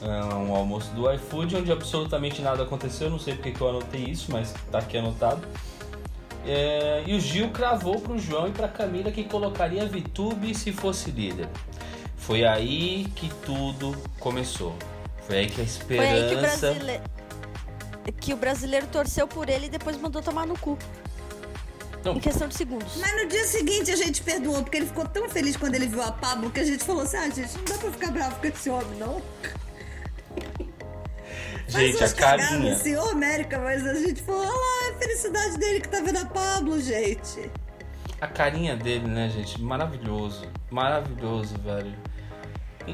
[0.00, 3.10] Ah, um almoço do iFood, onde absolutamente nada aconteceu.
[3.10, 5.40] Não sei porque que eu anotei isso, mas tá aqui anotado.
[6.46, 11.10] É, e o Gil cravou pro João e pra Camila que colocaria Vitube se fosse
[11.10, 11.48] líder.
[12.16, 14.74] Foi aí que tudo começou.
[15.26, 16.70] Foi aí que a Foi aí que o esperança.
[16.70, 17.02] brasileiro.
[18.20, 20.78] Que o brasileiro torceu por ele e depois mandou tomar no cu.
[22.04, 22.14] Não.
[22.16, 22.96] Em questão de segundos.
[22.96, 26.02] Mas no dia seguinte a gente perdoou, porque ele ficou tão feliz quando ele viu
[26.02, 28.46] a Pablo que a gente falou assim: ah, gente, não dá pra ficar bravo com
[28.46, 29.20] esse homem, não.
[31.66, 32.72] Gente, a carinha.
[32.74, 36.18] assim, ô América, mas a gente falou, olha lá, a felicidade dele que tá vendo
[36.18, 37.50] a Pablo, gente.
[38.20, 39.60] A carinha dele, né, gente?
[39.60, 40.48] Maravilhoso.
[40.70, 41.94] Maravilhoso, velho.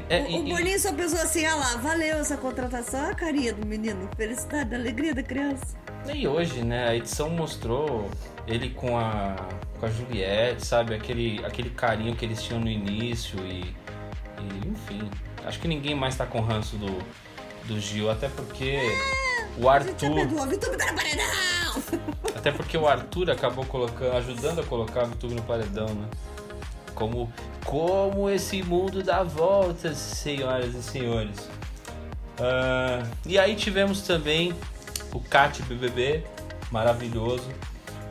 [0.09, 3.15] É- O, e- o Boninho só pensou assim, ah lá, valeu essa contratação, olha a
[3.15, 5.77] carinha do menino, felicidade, alegria da criança.
[6.13, 8.09] E hoje, né, a edição mostrou
[8.47, 9.35] ele com a,
[9.79, 10.93] com a Juliette, sabe?
[10.93, 13.61] Aquele, aquele carinho que eles tinham no início e,
[14.39, 15.09] e, enfim.
[15.45, 16.97] Acho que ninguém mais tá com ranço do,
[17.67, 18.79] do Gil, até porque
[19.57, 20.47] o A gente já Arthur.
[20.77, 21.25] tá no paredão!
[22.35, 26.07] Até porque o Arthur acabou colocando, ajudando a colocar a VTube no paredão, né?
[26.93, 27.31] Como,
[27.63, 31.49] como esse mundo dá voltas, senhoras e senhores.
[32.39, 34.53] Ah, e aí tivemos também
[35.15, 36.23] o Cat BBB,
[36.71, 37.49] maravilhoso,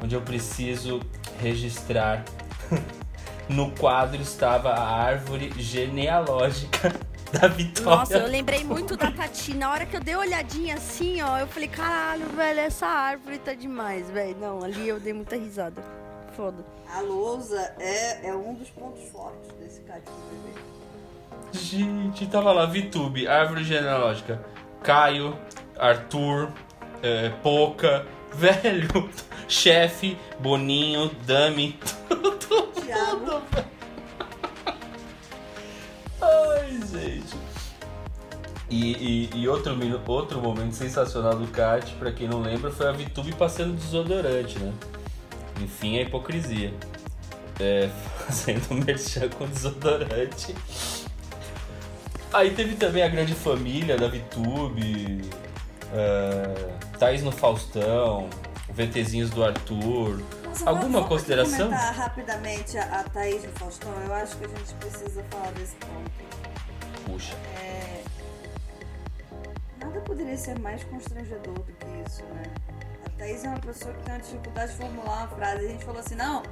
[0.03, 1.01] onde eu preciso
[1.41, 2.25] registrar.
[3.47, 6.95] no quadro estava a árvore genealógica
[7.31, 7.99] da Vitória.
[7.99, 9.55] Nossa, eu lembrei muito da Tati.
[9.55, 13.39] Na hora que eu dei uma olhadinha assim, ó, eu falei, caralho, velho, essa árvore
[13.39, 14.37] tá demais, velho.
[14.41, 15.83] Não, ali eu dei muita risada.
[16.35, 16.65] Foda.
[16.91, 20.59] A lousa é, é um dos pontos fortes desse cara de bebê.
[21.53, 24.43] Gente, tava lá, VTube, árvore genealógica.
[24.83, 25.39] Caio,
[25.79, 26.53] Arthur,
[27.03, 29.09] é, Poca, velho,
[29.49, 31.79] chefe, Boninho, Dami.
[32.85, 33.43] Thiago,
[36.21, 37.35] Ai, gente.
[38.71, 39.77] E, e- e outro,
[40.07, 44.73] outro momento sensacional do Kat, pra quem não lembra, foi a VTube passando desodorante, né?
[45.63, 46.73] Enfim, a hipocrisia.
[47.61, 47.89] É,
[48.27, 50.55] fazendo merchan com desodorante.
[52.33, 55.21] Aí teve também a grande família da VTube,
[55.93, 58.29] é, Thaís no Faustão,
[58.71, 60.23] VTzinhos do Arthur.
[60.65, 61.67] Alguma vamos consideração?
[61.67, 63.93] comentar rapidamente a, a Thaís do Faustão.
[64.07, 66.11] Eu acho que a gente precisa falar desse ponto.
[67.07, 67.35] Puxa.
[69.81, 72.43] Nada poderia ser mais constrangedor do que isso, né?
[73.05, 75.67] A Thaís é uma pessoa que tem uma dificuldade de formular uma frase.
[75.67, 76.43] A gente falou assim, não,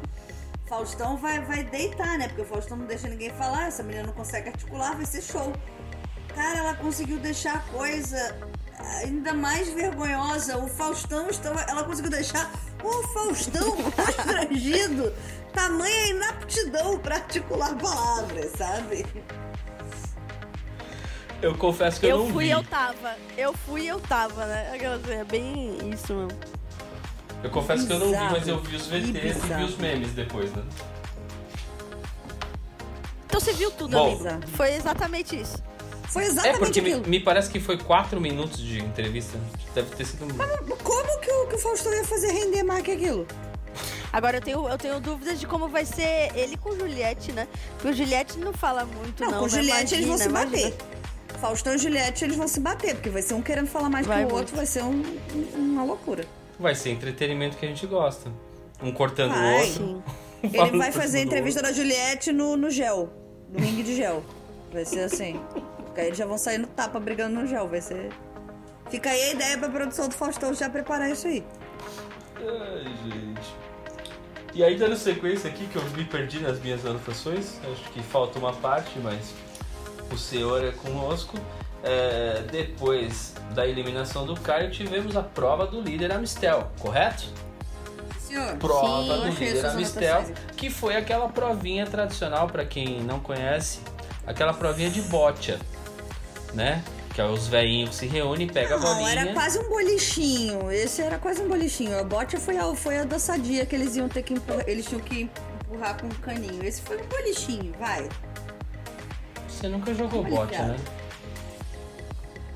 [0.67, 2.29] Faustão vai, vai deitar, né?
[2.29, 5.53] Porque o Faustão não deixa ninguém falar, essa menina não consegue articular, vai ser show.
[6.35, 8.37] Cara, ela conseguiu deixar a coisa
[9.03, 10.59] ainda mais vergonhosa.
[10.59, 11.61] O Faustão estava.
[11.63, 12.51] Ela conseguiu deixar
[12.83, 15.13] o Faustão constrangido.
[15.53, 19.05] Tamanha inaptidão pra articular palavras, sabe?
[21.43, 22.51] Eu confesso que eu, Eu não fui vi.
[22.51, 23.17] eu tava.
[23.37, 24.71] Eu fui eu tava, né?
[25.11, 26.41] É bem isso mesmo.
[27.43, 30.13] Eu confesso que eu não vi, mas eu vi os VTs e vi os memes
[30.13, 30.63] depois, né?
[33.27, 34.19] Então você viu tudo, Bom.
[34.55, 35.63] Foi exatamente isso.
[36.09, 37.09] Foi É exatamente porque me, aquilo.
[37.09, 39.39] me parece que foi quatro minutos de entrevista.
[39.75, 40.25] Deve ter sido.
[40.27, 40.29] um-
[40.77, 43.27] Como que o, que o Faustão ia fazer render mais que aquilo?
[44.13, 47.49] Agora eu tenho, eu tenho dúvidas de como vai ser ele com Juliette, né?
[47.77, 49.39] Porque o Juliette não fala muito, Não, não.
[49.39, 49.51] com né?
[49.51, 50.61] Juliette eles vão se Imagina, bater.
[50.69, 50.93] imagina.
[51.41, 54.19] Faustão e Juliette eles vão se bater, porque vai ser um querendo falar mais Vai
[54.19, 54.37] que o muito.
[54.41, 55.03] outro, vai ser um-
[55.35, 56.27] um- uma loucura.
[56.61, 58.31] Vai ser entretenimento que a gente gosta.
[58.83, 59.41] Um cortando Vai.
[59.41, 59.73] o outro.
[59.73, 60.03] Sim.
[60.53, 63.09] Ele vai fazer a entrevista da Juliette no, no gel,
[63.51, 64.23] no ringue de gel.
[64.73, 65.41] Vai ser assim.
[65.93, 68.09] Porque aí eles já vão sair no tapa brigando no gel, vai ser...
[68.89, 71.45] Fica aí a ideia pra produção do Faustão já preparar isso aí.
[72.39, 73.55] Ai, gente.
[74.55, 77.59] E aí, dando sequência aqui, que eu me perdi nas minhas anotações.
[77.71, 79.35] Acho que falta uma parte, mas
[80.11, 81.39] o senhor é conosco.
[81.83, 87.25] É, depois da eliminação do Caio, tivemos a prova do líder Amistel, correto?
[88.19, 88.57] Senhor.
[88.57, 90.25] prova Sim, do líder Amistel,
[90.57, 93.81] que foi aquela provinha tradicional para quem não conhece,
[94.27, 95.59] aquela provinha de bocha,
[96.55, 96.83] né?
[97.15, 99.11] Que é os velhinhos se reúnem, pega a Não, bolinha.
[99.21, 100.71] era quase um bolichinho.
[100.73, 101.99] Esse era quase um bolichinho.
[101.99, 104.65] A bote foi a, foi a dançadia que eles iam ter que empurrar.
[104.67, 106.65] Eles tinham que empurrar com um caninho.
[106.65, 108.09] Esse foi um bolichinho, vai.
[109.47, 110.69] Você nunca jogou cara.
[110.69, 110.77] né?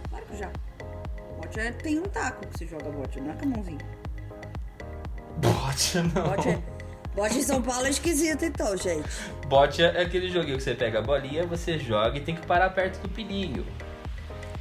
[0.08, 0.50] Claro que já.
[1.36, 3.78] Bote é- tem um taco que se joga bote, não é com a mãozinha.
[5.36, 6.22] Bocha não.
[6.30, 6.58] Bote, é-
[7.14, 9.06] bote em São Paulo é esquisito, então, gente.
[9.48, 12.70] Bocha é aquele joguinho que você pega a bolinha, você joga e tem que parar
[12.70, 13.64] perto do perigo.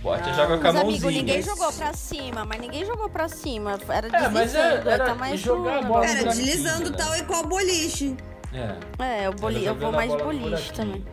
[0.05, 0.33] Não.
[0.33, 1.11] joga com a Mas, amigo, mãozinha.
[1.11, 3.79] ninguém jogou pra cima, mas ninguém jogou pra cima.
[3.89, 6.05] Era É, mas deslizando, era- era tá mais jogar a bola.
[6.05, 6.97] Era deslizando né?
[6.97, 8.15] tal e qual boliche.
[8.53, 9.23] É.
[9.23, 9.65] É, o boli...
[9.65, 11.03] Eu vou a mais boliche também.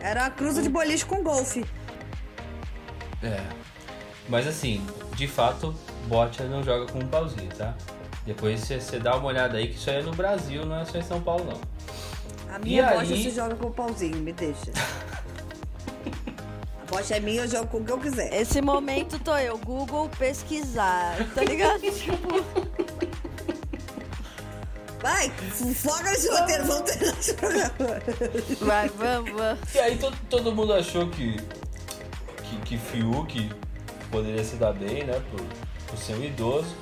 [0.00, 1.64] Era uma cruza de boliche com golfe.
[3.22, 3.40] É.
[4.28, 4.84] Mas assim,
[5.14, 5.74] de fato,
[6.06, 7.74] bocha não joga com um pauzinho, tá?
[8.26, 10.96] Depois você- dá uma olhada aí que isso aí é no Brasil, não é só
[10.98, 12.54] em São Paulo, não.
[12.54, 13.22] A minha bocha aí?
[13.22, 14.72] se joga com o pauzinho, me deixa.
[16.94, 18.32] A bocha é minha, eu jogo com o que eu quiser.
[18.32, 21.80] Esse momento tô eu, Google pesquisar, tá ligado?
[21.80, 22.14] tipo,
[25.02, 25.28] Vai,
[25.74, 27.72] foca nesse roteiro, vamos terminar esse programa.
[28.60, 29.74] vai, vamos, vamos.
[29.74, 31.36] E aí todo, todo mundo achou que,
[32.44, 33.50] que, que Fiuk
[34.08, 35.20] poderia se dar bem, né?
[35.32, 35.40] Por,
[35.88, 36.76] por ser um idoso.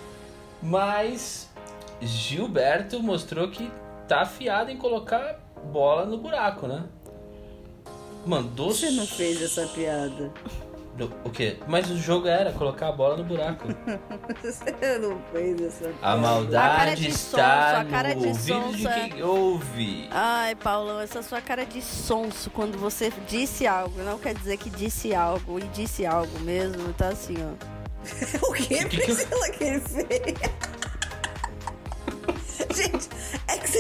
[0.63, 1.49] Mas
[2.03, 3.73] Gilberto mostrou que
[4.07, 5.41] tá afiado em colocar
[5.73, 6.85] bola no buraco, né?
[8.27, 8.73] Mandou.
[8.73, 10.31] Você não fez essa piada.
[11.25, 11.57] O quê?
[11.67, 13.67] Mas o jogo era colocar a bola no buraco.
[14.45, 15.97] Você não fez essa piada.
[16.03, 18.95] A maldade de está sonso, a cara no de ouvido de sonsa.
[19.09, 20.09] quem ouve.
[20.11, 24.03] Ai, Paulão, essa sua cara de sonso quando você disse algo.
[24.03, 26.93] Não quer dizer que disse algo e disse algo mesmo.
[26.93, 27.73] Tá assim, ó.
[28.49, 30.03] O que, O que que eu- Priscila, que ele fez?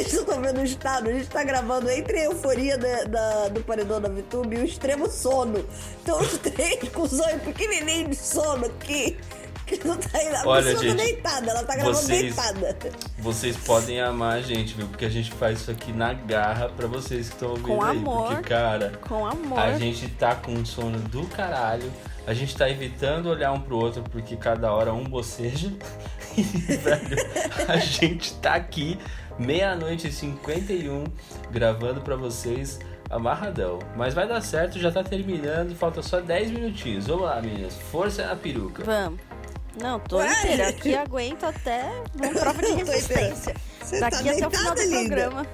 [0.04, 1.08] Vocês estão vendo o estado.
[1.08, 4.64] A gente tá gravando entre a euforia da, da- do paredão da VTube e o
[4.64, 5.64] extremo sono.
[6.02, 9.16] Então os três com o sonho pequenininho de sono aqui.
[9.66, 10.08] Que não tá.
[10.42, 12.76] A Olha, pessoa tá gente, deitada, ela tá gravando vocês- deitada.
[13.18, 14.86] Vocês podem amar a gente, viu?
[14.88, 17.96] Porque a gente faz isso aqui na garra pra vocês que estão ouvindo Com aí.
[17.96, 18.26] amor.
[18.34, 19.58] Porque, cara, Com amor.
[19.58, 21.90] a gente tá com um sono do caralho.
[22.26, 25.72] A gente tá evitando olhar um pro outro porque cada hora um boceja.
[26.34, 27.16] E, velho,
[27.68, 28.98] a gente tá aqui,
[29.38, 31.04] meia-noite e 51,
[31.50, 32.78] gravando pra vocês
[33.10, 33.78] amarradão.
[33.96, 37.06] Mas vai dar certo, já tá terminando, falta só 10 minutinhos.
[37.06, 37.74] Vamos lá, meninas.
[37.90, 38.82] Força na peruca.
[38.84, 39.20] Vamos.
[39.80, 40.68] Não, tô inteira.
[40.68, 41.82] Aqui aguento até
[42.14, 43.54] uma prova de resistência.
[43.82, 44.98] Você Daqui tá até o final do linda.
[44.98, 45.46] programa.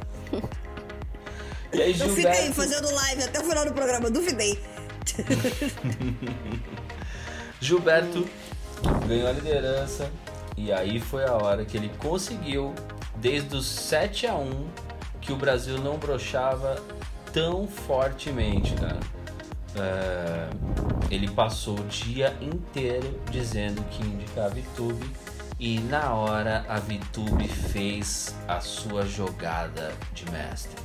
[1.72, 2.52] E aí, Eu fiquei Gilberto?
[2.54, 4.58] fazendo live até o final do programa, duvidei.
[7.60, 8.26] Gilberto
[9.06, 10.10] ganhou a liderança
[10.56, 12.74] e aí foi a hora que ele conseguiu,
[13.20, 14.68] desde os 7 a 1
[15.20, 16.80] que o Brasil não brochava
[17.32, 19.00] tão fortemente, cara.
[19.76, 20.48] É,
[21.10, 25.06] ele passou o dia inteiro dizendo que ia indicar a VTube
[25.60, 30.80] e na hora a VTube fez a sua jogada de mestre.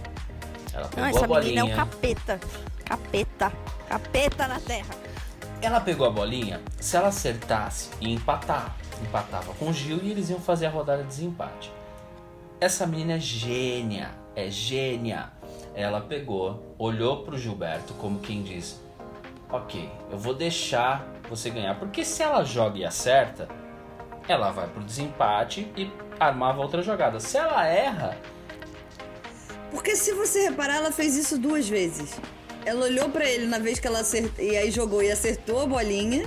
[0.73, 1.65] Ela pegou Não, a essa menina é bolinha.
[1.65, 2.39] um capeta.
[2.83, 3.53] Capeta.
[3.87, 4.95] Capeta na terra.
[5.61, 10.29] Ela pegou a bolinha, se ela acertasse e empatar, empatava com o Gil e eles
[10.29, 11.71] iam fazer a rodada de desempate.
[12.63, 15.33] Essa menina é gênia, é gênia.
[15.75, 18.79] Ela pegou, olhou pro Gilberto como quem diz:
[19.51, 21.77] Ok, eu vou deixar você ganhar.
[21.77, 23.49] Porque se ela joga e acerta,
[24.29, 27.19] ela vai pro desempate e armava outra jogada.
[27.19, 28.17] Se ela erra,
[29.69, 32.17] Porque se você reparar, ela fez isso duas vezes.
[32.65, 35.65] Ela olhou pra ele na vez que ela acertou, e aí jogou e acertou a
[35.67, 36.25] bolinha.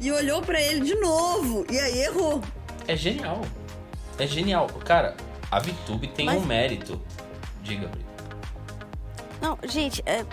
[0.00, 2.42] E olhou pra ele de novo, e aí errou.
[2.88, 3.42] é genial.
[4.22, 4.68] É genial.
[4.84, 5.16] Cara,
[5.50, 7.00] a VTube tem Mas- um mérito.
[7.60, 8.00] Diga, Bri.
[9.40, 10.24] Não, gente, é,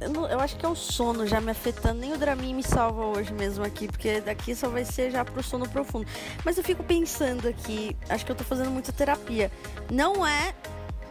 [0.00, 1.98] eu, não- eu acho que é o sono já me afetando.
[2.00, 5.42] Nem o Dramin me salva hoje mesmo aqui, porque daqui só vai ser já pro
[5.42, 6.06] sono profundo.
[6.44, 9.50] Mas eu fico pensando aqui, acho que eu tô fazendo muita terapia.
[9.90, 10.54] Não é,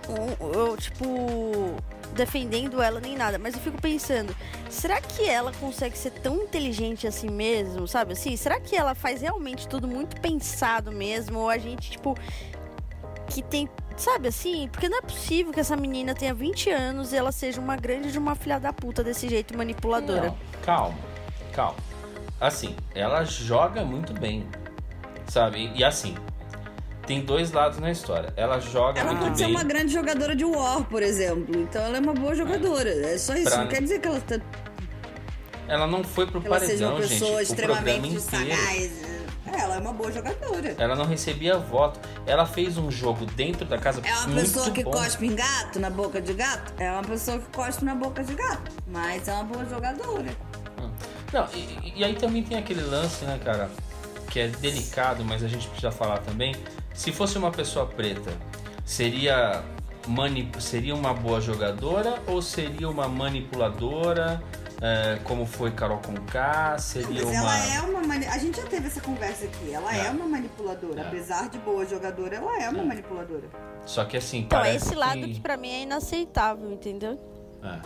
[0.08, 1.76] um- eu, tipo,
[2.14, 4.36] defendendo ela nem nada, mas eu fico pensando,
[4.70, 8.36] será que ela consegue ser tão inteligente assim mesmo, sabe assim?
[8.36, 11.40] Será que ela faz realmente tudo muito pensado mesmo?
[11.40, 12.16] Ou a gente, tipo,
[13.30, 13.70] que tem.
[13.96, 14.70] Sabe assim?
[14.72, 18.12] Porque não é possível que essa menina tenha 20 anos e ela seja uma grande
[18.12, 20.28] de uma filha da puta desse jeito manipuladora.
[20.28, 20.98] Não, calma,
[21.52, 21.78] calma.
[22.40, 24.48] Assim, ela joga muito bem,
[25.28, 25.72] sabe?
[25.74, 26.14] E assim,
[27.08, 28.32] tem dois lados na história.
[28.36, 29.56] Ela joga Ela muito pode ser bem.
[29.56, 31.60] uma grande jogadora de War, por exemplo.
[31.60, 32.90] Então ela é uma boa jogadora.
[32.90, 33.46] É só isso.
[33.50, 34.40] Pra- Não quer dizer que ela, tá,
[35.68, 37.20] Ela não foi pro que ela seja uma paredão, gente.
[37.20, 38.92] pessoa programa extremamente sagaz.
[39.54, 40.76] É, ela é uma boa jogadora.
[40.78, 42.00] Ela não recebia voto.
[42.26, 44.92] Ela fez um jogo dentro da casa É uma pessoa que bom.
[44.92, 46.74] cospe em gato, na boca de gato?
[46.78, 48.72] É uma pessoa que cospe na boca de gato.
[48.86, 50.28] Mas é uma boa jogadora.
[51.34, 53.70] Não, e, e aí também tem aquele lance, né, cara,
[54.30, 56.54] que é delicado, mas a gente precisa falar também.
[56.98, 58.32] Se fosse uma pessoa preta,
[58.84, 59.64] seria
[60.60, 64.42] seria uma boa jogadora ou seria uma manipuladora,
[64.82, 66.78] é, como foi Carol Conká?
[66.78, 68.02] Seria Mas uma ela é uma.
[68.08, 69.72] mani- A gente já teve essa conversa aqui.
[69.74, 70.10] Ela é, É.
[70.10, 71.02] uma manipuladora.
[71.02, 71.08] É.
[71.08, 73.44] Apesar de boa jogadora, ela é uma manipuladora.
[73.86, 75.34] Só que assim, Então é parece esse lado que...
[75.36, 77.20] que pra mim é inaceitável, entendeu?
[77.64, 77.80] É.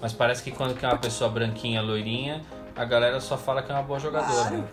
[0.00, 2.42] Mas parece que quando é uma pessoa branquinha, loirinha,
[2.76, 4.48] a galera só fala que é uma boa jogadora.
[4.48, 4.68] Claro.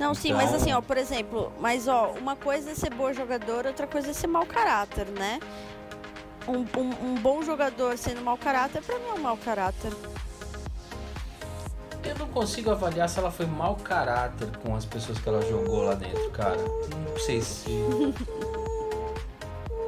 [0.00, 3.12] Não, sim, Então- mas assim, ó, por exemplo, mas ó, uma coisa é ser boa
[3.12, 5.38] jogadora, outra coisa é ser mau caráter, né?
[6.48, 9.92] Um, um- um bom jogador sendo mau caráter, pra mim é um mau caráter.
[12.02, 15.82] Eu não consigo avaliar se ela foi mau caráter com as pessoas que ela jogou
[15.82, 16.56] lá dentro, cara.
[16.56, 17.68] Não sei se.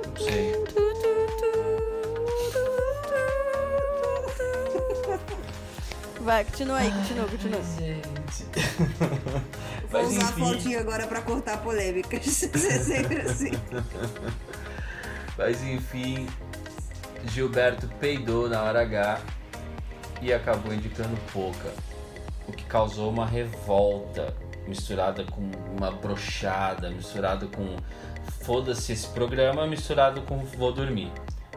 [0.06, 0.52] Não sei.
[6.22, 7.60] Vai, continua aí, continua, continua.
[7.78, 8.44] Gente.
[9.90, 12.44] Vou Mas usar a enfim, flautinha agora pra cortar polêmicas.
[12.54, 13.50] é sempre assim.
[15.36, 16.28] mas enfim,
[17.26, 19.20] Gilberto peidou na hora H
[20.20, 21.74] e acabou indicando pouca.
[22.46, 24.32] o que causou uma revolta
[24.68, 27.76] misturada com uma brochada, misturado com
[28.44, 31.10] foda-se esse programa, misturado com vou dormir,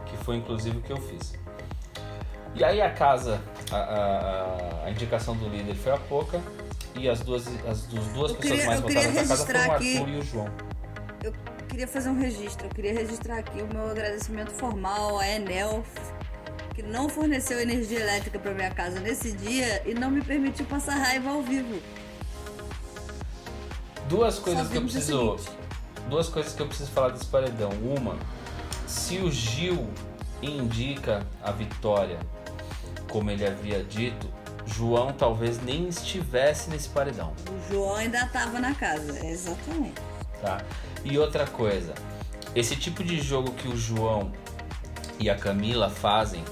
[0.08, 1.45] que foi inclusive o que eu fiz.
[2.56, 3.42] E aí a casa,
[3.72, 6.42] a, a- a indicação do líder foi a Poca
[6.96, 9.72] e as duas, as duas duas Eu pessoas queria- mais votadas da casa foram o
[9.72, 10.50] Arthur aqui- e o João.
[11.24, 11.34] Eu
[11.68, 12.68] queria fazer um registro.
[12.68, 15.84] Eu queria registrar aqui o meu agradecimento formal à Enel,
[16.74, 20.96] que não forneceu energia elétrica para minha casa nesse dia e não me permitiu passar
[20.96, 21.82] raiva ao vivo.
[24.08, 25.38] Duas coisas que eu preciso.
[26.10, 27.72] Duas coisas que eu preciso falar desse paredão.
[27.82, 28.16] Uma,
[28.88, 29.90] se o Gil
[30.42, 32.20] indica a vitória,
[33.16, 34.28] como ele havia dito,
[34.66, 39.94] João talvez nem estivesse nesse paredão, O João ainda tava na casa, exatamente.
[40.42, 40.62] tá?
[41.06, 41.94] E outra coisa,
[42.54, 44.34] esse tipo de jogo que o João
[45.18, 46.44] e a Camila fazem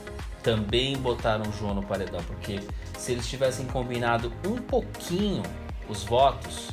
[0.41, 2.61] também botaram o João no paredão, porque
[2.97, 5.43] se eles tivessem combinado um pouquinho
[5.89, 6.69] os votos,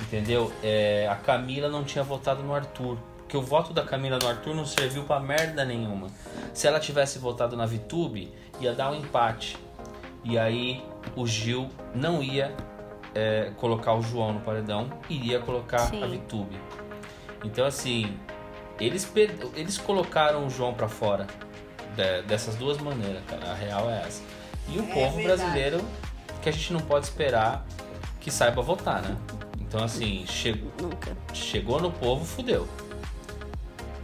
[0.00, 0.50] entendeu?
[0.62, 4.54] É, a Camila não tinha votado no Arthur, porque o voto da Camila no Arthur
[4.54, 6.06] não serviu pra merda nenhuma.
[6.54, 9.56] Se ela tivesse votado na Vitube, ia dar um empate.
[10.22, 10.82] E aí
[11.16, 12.54] o Gil não ia
[13.14, 16.02] é, colocar o João no paredão, iria colocar Sim.
[16.02, 16.58] a Vitube.
[17.44, 18.16] Então assim,
[18.80, 19.10] eles,
[19.54, 21.26] eles colocaram o João pra fora
[21.94, 23.50] de- dessas duas maneiras, cara.
[23.52, 24.22] A real é essa.
[24.68, 25.40] E o É povo verdade.
[25.42, 25.84] brasileiro
[26.42, 27.64] que a gente não pode esperar
[28.20, 29.16] que saiba votar, né?
[29.60, 31.14] Então assim, chegou, Nunca.
[31.34, 32.66] chegou no povo, fudeu.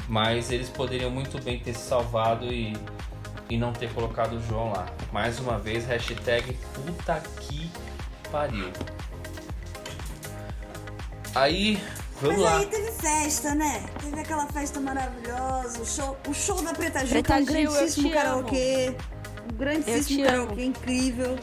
[0.08, 2.76] Mas eles poderiam muito bem ter se salvado e,
[3.50, 4.86] e não ter colocado o João lá.
[5.12, 7.70] Mais uma vez, hashtag puta que
[8.30, 8.70] pariu.
[11.34, 11.82] Aí,
[12.20, 12.58] vamos Mas lá.
[12.58, 13.84] aí teve festa, né?
[14.00, 17.46] Teve aquela festa maravilhosa, o show, o show da Preta Gil, Preta que é um
[17.46, 18.96] Gil, eu grandíssimo te karaokê.
[19.52, 21.38] Um grandíssimo karaokê incrível.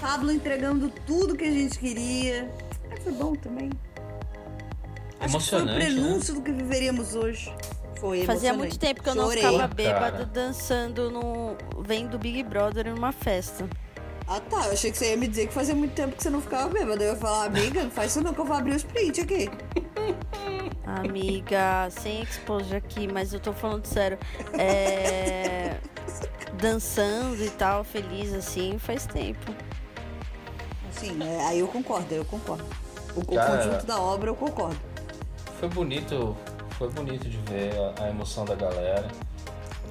[0.00, 2.52] Pablo entregando tudo que a gente queria.
[2.90, 3.70] Mas foi bom também.
[5.20, 5.74] Acho que foi o né?
[5.76, 7.54] prenúncio do que viveríamos hoje.
[8.02, 9.44] Foi Fazia muito tempo que eu não Chorei.
[9.44, 10.24] ficava bêbada cara.
[10.24, 11.56] dançando no.
[11.84, 13.64] vendo Big Brother numa festa.
[14.26, 16.28] Ah tá, eu achei que você ia me dizer que fazia muito tempo que você
[16.28, 17.04] não ficava bêbada.
[17.04, 19.48] Eu ia falar, amiga, não faz isso não que eu vou abrir os print aqui.
[20.84, 24.18] Amiga, sem exposure aqui, mas eu tô falando sério.
[24.58, 25.76] É.
[26.60, 29.54] dançando e tal, feliz assim, faz tempo.
[30.90, 32.64] Assim, é, aí eu concordo, eu concordo.
[33.14, 34.76] O, o conjunto da obra eu concordo.
[35.60, 36.36] Foi bonito,
[36.82, 39.06] foi bonito de ver a, a emoção da galera.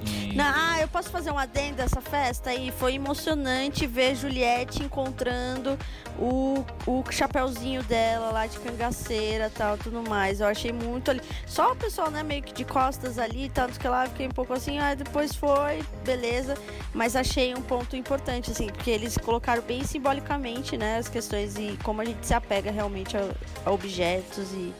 [0.03, 2.71] E ah, eu posso fazer um adendo dessa festa aí?
[2.71, 5.77] Foi emocionante ver Juliette encontrando
[6.17, 10.41] o, o chapeuzinho dela lá de cangaceira tal, tudo mais.
[10.41, 11.21] Eu achei muito ali.
[11.45, 14.53] Só o pessoal, né, meio que de costas ali, tanto que lá fiquei um pouco
[14.53, 16.55] assim, ah, depois foi, beleza.
[16.93, 21.77] Mas achei um ponto importante, assim, porque eles colocaram bem simbolicamente, né, as questões e
[21.83, 23.29] como a gente se apega realmente a,
[23.65, 24.73] a objetos e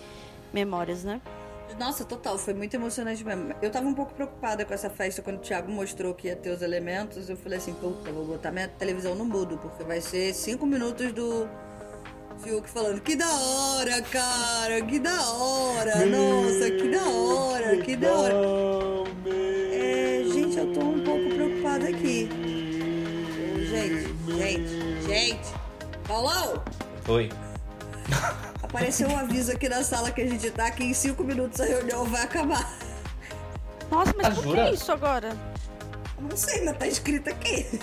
[0.51, 1.21] memórias, né?
[1.79, 3.53] Nossa, total, foi muito emocionante mesmo.
[3.61, 6.49] Eu tava um pouco preocupada com essa festa quando o Thiago mostrou que ia ter
[6.49, 7.29] os elementos.
[7.29, 10.65] Eu falei assim, puta, eu vou botar minha televisão no mudo, porque vai ser cinco
[10.65, 11.47] minutos do
[12.43, 18.13] Fiuk falando, que da hora, cara, que da hora, nossa, que da hora, que da
[18.13, 18.35] hora.
[19.71, 22.29] É, gente, eu tô um pouco preocupada aqui.
[23.69, 25.53] Gente, gente, gente.
[26.07, 26.63] Paulão,
[27.07, 27.29] Oi.
[28.71, 31.65] apareceu um aviso aqui na sala que a gente tá, que em cinco minutos a
[31.65, 32.73] reunião vai acabar.
[33.91, 35.35] Nossa, mas Ah, por que isso agora?
[36.17, 37.79] Não sei, mas tá escrito aqui.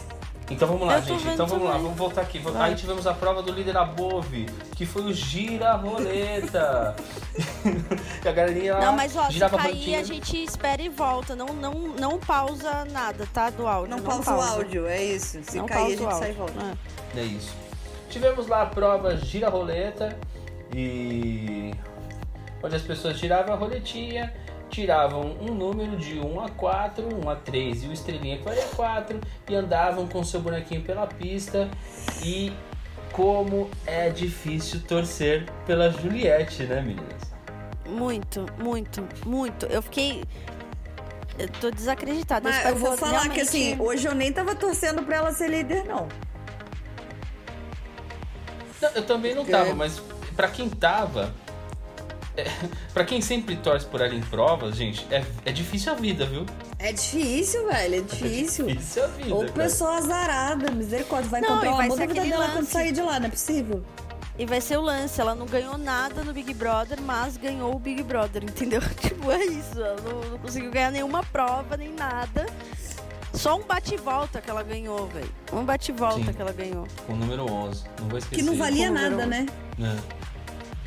[0.50, 1.22] Então vamos lá, gente.
[1.22, 2.38] vendo Então vamos lá, vamos voltar aqui.
[2.38, 2.70] Vai.
[2.70, 6.96] Aí tivemos a prova do líder Above, que foi o gira roleta.
[8.24, 11.36] e a galerinha lá Não, mas ó, se cair, a gente espera e volta.
[11.36, 13.50] Não, não, não pausa nada, tá?
[13.50, 13.94] Do áudio.
[13.94, 15.38] Não, pausa, o áudio, é isso.
[15.42, 16.76] Se não cair, a pausa gente o sai e volta.
[17.14, 17.20] É.
[17.20, 17.54] É isso.
[18.08, 19.50] Tivemos lá a prova gira
[20.74, 21.72] e
[22.62, 24.32] onde as pessoas giravam a roletinha,
[24.70, 28.66] tiravam um número de 1 a 4, 1 a 3 e o estrelinha que valia
[28.76, 31.68] 4 e andavam com seu bonequinho pela pista
[32.22, 32.52] e
[33.12, 37.22] como é difícil torcer pela Juliette, né, meninas?
[37.88, 39.64] Muito, muito, muito.
[39.66, 40.22] Eu fiquei.
[41.38, 42.50] Eu tô desacreditada.
[42.50, 45.32] Mas eu vou que falar que realmente- assim, hoje eu nem tava torcendo pra ela
[45.32, 46.06] ser líder, não.
[48.82, 50.00] Não, eu também não tava, mas
[50.38, 51.34] pra quem tava.
[52.36, 52.44] É,
[52.94, 56.46] pra quem sempre torce por ela em provas, gente, é, é difícil a vida, viu?
[56.78, 58.68] É difícil, velho, é difícil.
[58.68, 59.34] É difícil a vida.
[59.34, 59.52] Ou cara.
[59.52, 62.70] pessoa azarada, misericórdia, vai Não, amor ser da vida dela quando lance.
[62.70, 63.84] sair de lá, não é possível?
[64.38, 65.20] E vai ser o lance.
[65.20, 68.80] Ela não ganhou nada no Big Brother, mas ganhou o Big Brother, entendeu?
[69.00, 69.82] tipo, é isso.
[69.82, 72.46] Ela não, não conseguiu ganhar nenhuma prova, nem nada.
[73.34, 75.28] Só um bate-volta que ela ganhou, velho.
[75.52, 76.86] Um bate-volta que ela ganhou.
[77.06, 77.84] Com o número 11.
[78.00, 78.36] Não vou esquecer.
[78.36, 79.46] Que não valia nada, número né?
[79.80, 80.17] É.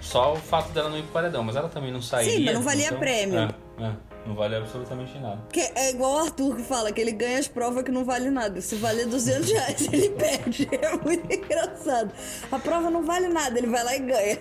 [0.02, 2.34] Só o fato dela não ir pro paredão, mas ela também não sairia.
[2.34, 3.40] Sim, mas não valia prêmio.
[3.40, 3.94] É, é,
[4.26, 5.40] não valia absolutamente nada.
[5.54, 8.30] Que é igual o Arthur que fala que ele ganha as provas que não vale
[8.32, 8.60] nada.
[8.62, 10.68] Se valer 200 reais, ele perde.
[10.72, 12.12] É muito engraçado.
[12.52, 14.40] A prova não vale nada, ele vai lá e ganha.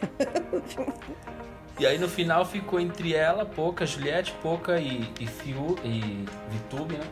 [1.78, 6.96] E aí no final ficou entre ela, Poca, Juliette, Poca e, e Fiu e Vitube,
[6.96, 7.06] né?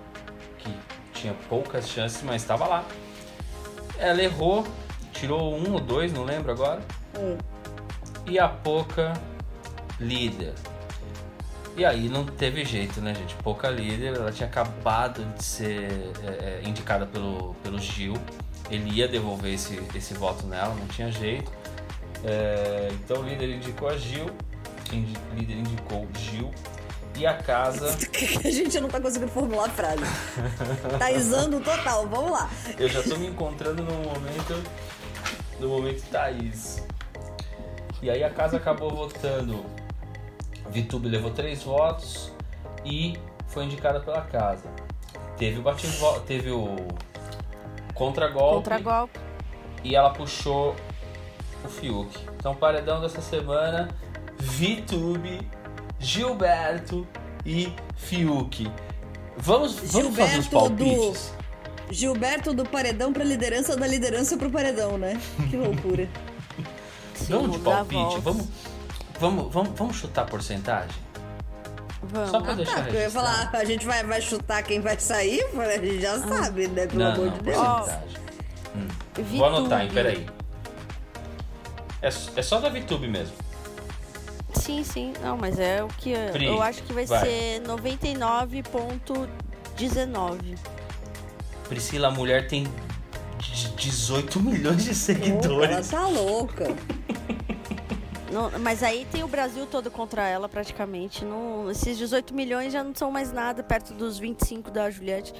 [0.58, 0.70] Que
[1.14, 2.84] tinha poucas chances, mas estava lá.
[3.98, 4.66] Ela errou,
[5.12, 6.82] tirou um ou dois, não lembro agora.
[7.18, 7.36] Um.
[8.28, 9.12] E a Poca
[10.00, 10.54] líder.
[11.76, 13.34] E aí não teve jeito, né, gente?
[13.36, 18.14] Poca líder, ela tinha acabado de ser é, é, indicada pelo, pelo Gil.
[18.70, 21.50] Ele ia devolver esse, esse voto nela, não tinha jeito.
[22.24, 24.26] É, então o líder indicou a Gil,
[24.92, 26.50] indi- líder indicou Gil.
[27.16, 27.88] E a casa,
[28.44, 30.02] a gente não tá conseguindo formular a frase.
[30.98, 32.48] Tá isando total, vamos lá.
[32.78, 34.62] eu já tô me encontrando no momento,
[35.58, 36.82] no momento Thaís.
[38.02, 39.64] E aí a casa acabou votando.
[40.70, 42.32] Vitube levou três votos
[42.84, 43.16] e
[43.48, 44.68] foi indicada pela casa.
[45.36, 45.86] Teve o bate
[46.26, 46.76] teve o
[47.94, 49.18] contragolpe Contra-golpe.
[49.82, 50.74] e ela puxou
[51.64, 52.16] o Fiuk.
[52.36, 53.88] Então, paredão dessa semana:
[54.38, 55.40] Vitube,
[55.98, 57.06] Gilberto
[57.44, 58.70] e Fiuk.
[59.36, 61.32] Vamos, vamos fazer os palpites.
[61.90, 65.18] Gilberto do paredão pra liderança, da liderança pro paredão, né?
[65.48, 66.08] Que loucura.
[67.18, 68.46] Sim, Vamos de palpite, vamos,
[69.18, 70.94] vamos, vamos, vamos chutar a porcentagem?
[72.02, 72.30] Vamos.
[72.30, 74.96] Só pra deixar Tá, porque eu ia falar, a gente vai, vai chutar quem vai
[74.98, 76.86] sair, a gente já sabe, né?
[76.86, 77.56] Pelo Não, amor não, de Deus.
[77.56, 78.18] porcentagem.
[79.16, 79.38] Vitube.
[79.38, 80.26] Vou anotar, hein, peraí.
[82.00, 83.34] É, é só da Vitube mesmo.
[84.54, 85.12] Sim, sim.
[85.20, 86.14] Não, mas é o que.
[86.32, 87.24] Pri, eu acho que vai, vai.
[87.24, 90.56] ser 99,19.
[91.68, 92.66] Priscila, a mulher tem
[93.38, 95.88] d- 18 milhões de Ela seguidores.
[95.88, 96.66] tá louca.
[98.30, 101.24] Não, mas aí tem o Brasil todo contra ela, praticamente.
[101.24, 105.32] Não, esses 18 milhões já não são mais nada perto dos 25 da Juliette.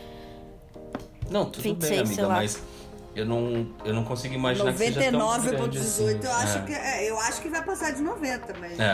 [1.30, 2.34] Não, tudo 26, bem, sei amiga, lá.
[2.36, 2.62] mas
[3.14, 6.18] eu não, eu não consigo imaginar que seja tão grande 99,18 assim.
[6.24, 6.62] eu acho é.
[6.62, 8.80] que é, eu acho que vai passar de 90, mas.
[8.80, 8.84] É,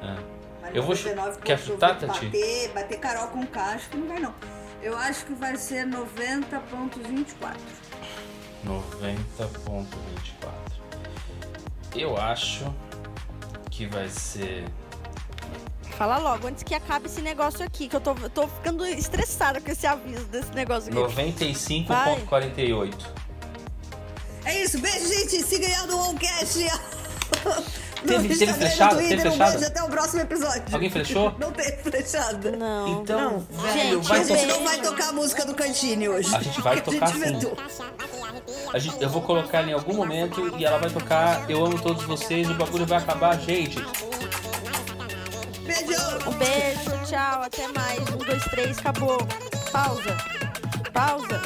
[0.00, 0.16] é.
[0.62, 2.26] mas Eu vou chu- 99,18 quer chutar, Tati?
[2.26, 4.32] Bater, bater Carol com que não vai não.
[4.80, 7.56] Eu acho que vai ser 90,24.
[8.66, 9.84] 90.24.
[11.94, 12.72] Eu acho
[13.70, 14.64] que vai ser.
[15.96, 19.60] Fala logo, antes que acabe esse negócio aqui, que eu tô, eu tô ficando estressada
[19.60, 21.14] com esse aviso desse negócio aqui.
[21.14, 22.94] 95.48.
[24.44, 25.42] É isso, beijo, gente.
[25.42, 26.14] Siga aí no
[28.02, 28.94] No Teve- teve e no flechada?
[28.96, 29.16] Twitter.
[29.16, 29.50] Teve Um flechada?
[29.52, 30.62] beijo, até o próximo episódio.
[30.72, 31.34] Alguém flechou?
[31.38, 32.50] Não tem flechada.
[32.52, 33.02] Não.
[33.02, 33.72] Então, velho,
[34.02, 36.34] Gente, vai a gente não vai tocar a música do Cantine hoje.
[36.34, 37.22] A gente vai tocar sim.
[38.72, 41.78] A gente- eu vou colocar ela em algum momento e ela vai tocar Eu amo
[41.80, 43.76] todos vocês, o bagulho vai acabar, gente.
[45.62, 46.00] Beijo.
[46.26, 48.00] Um beijo, tchau, até mais.
[48.10, 49.18] Um, dois, três, acabou.
[49.72, 50.16] Pausa.
[50.92, 51.40] Pausa.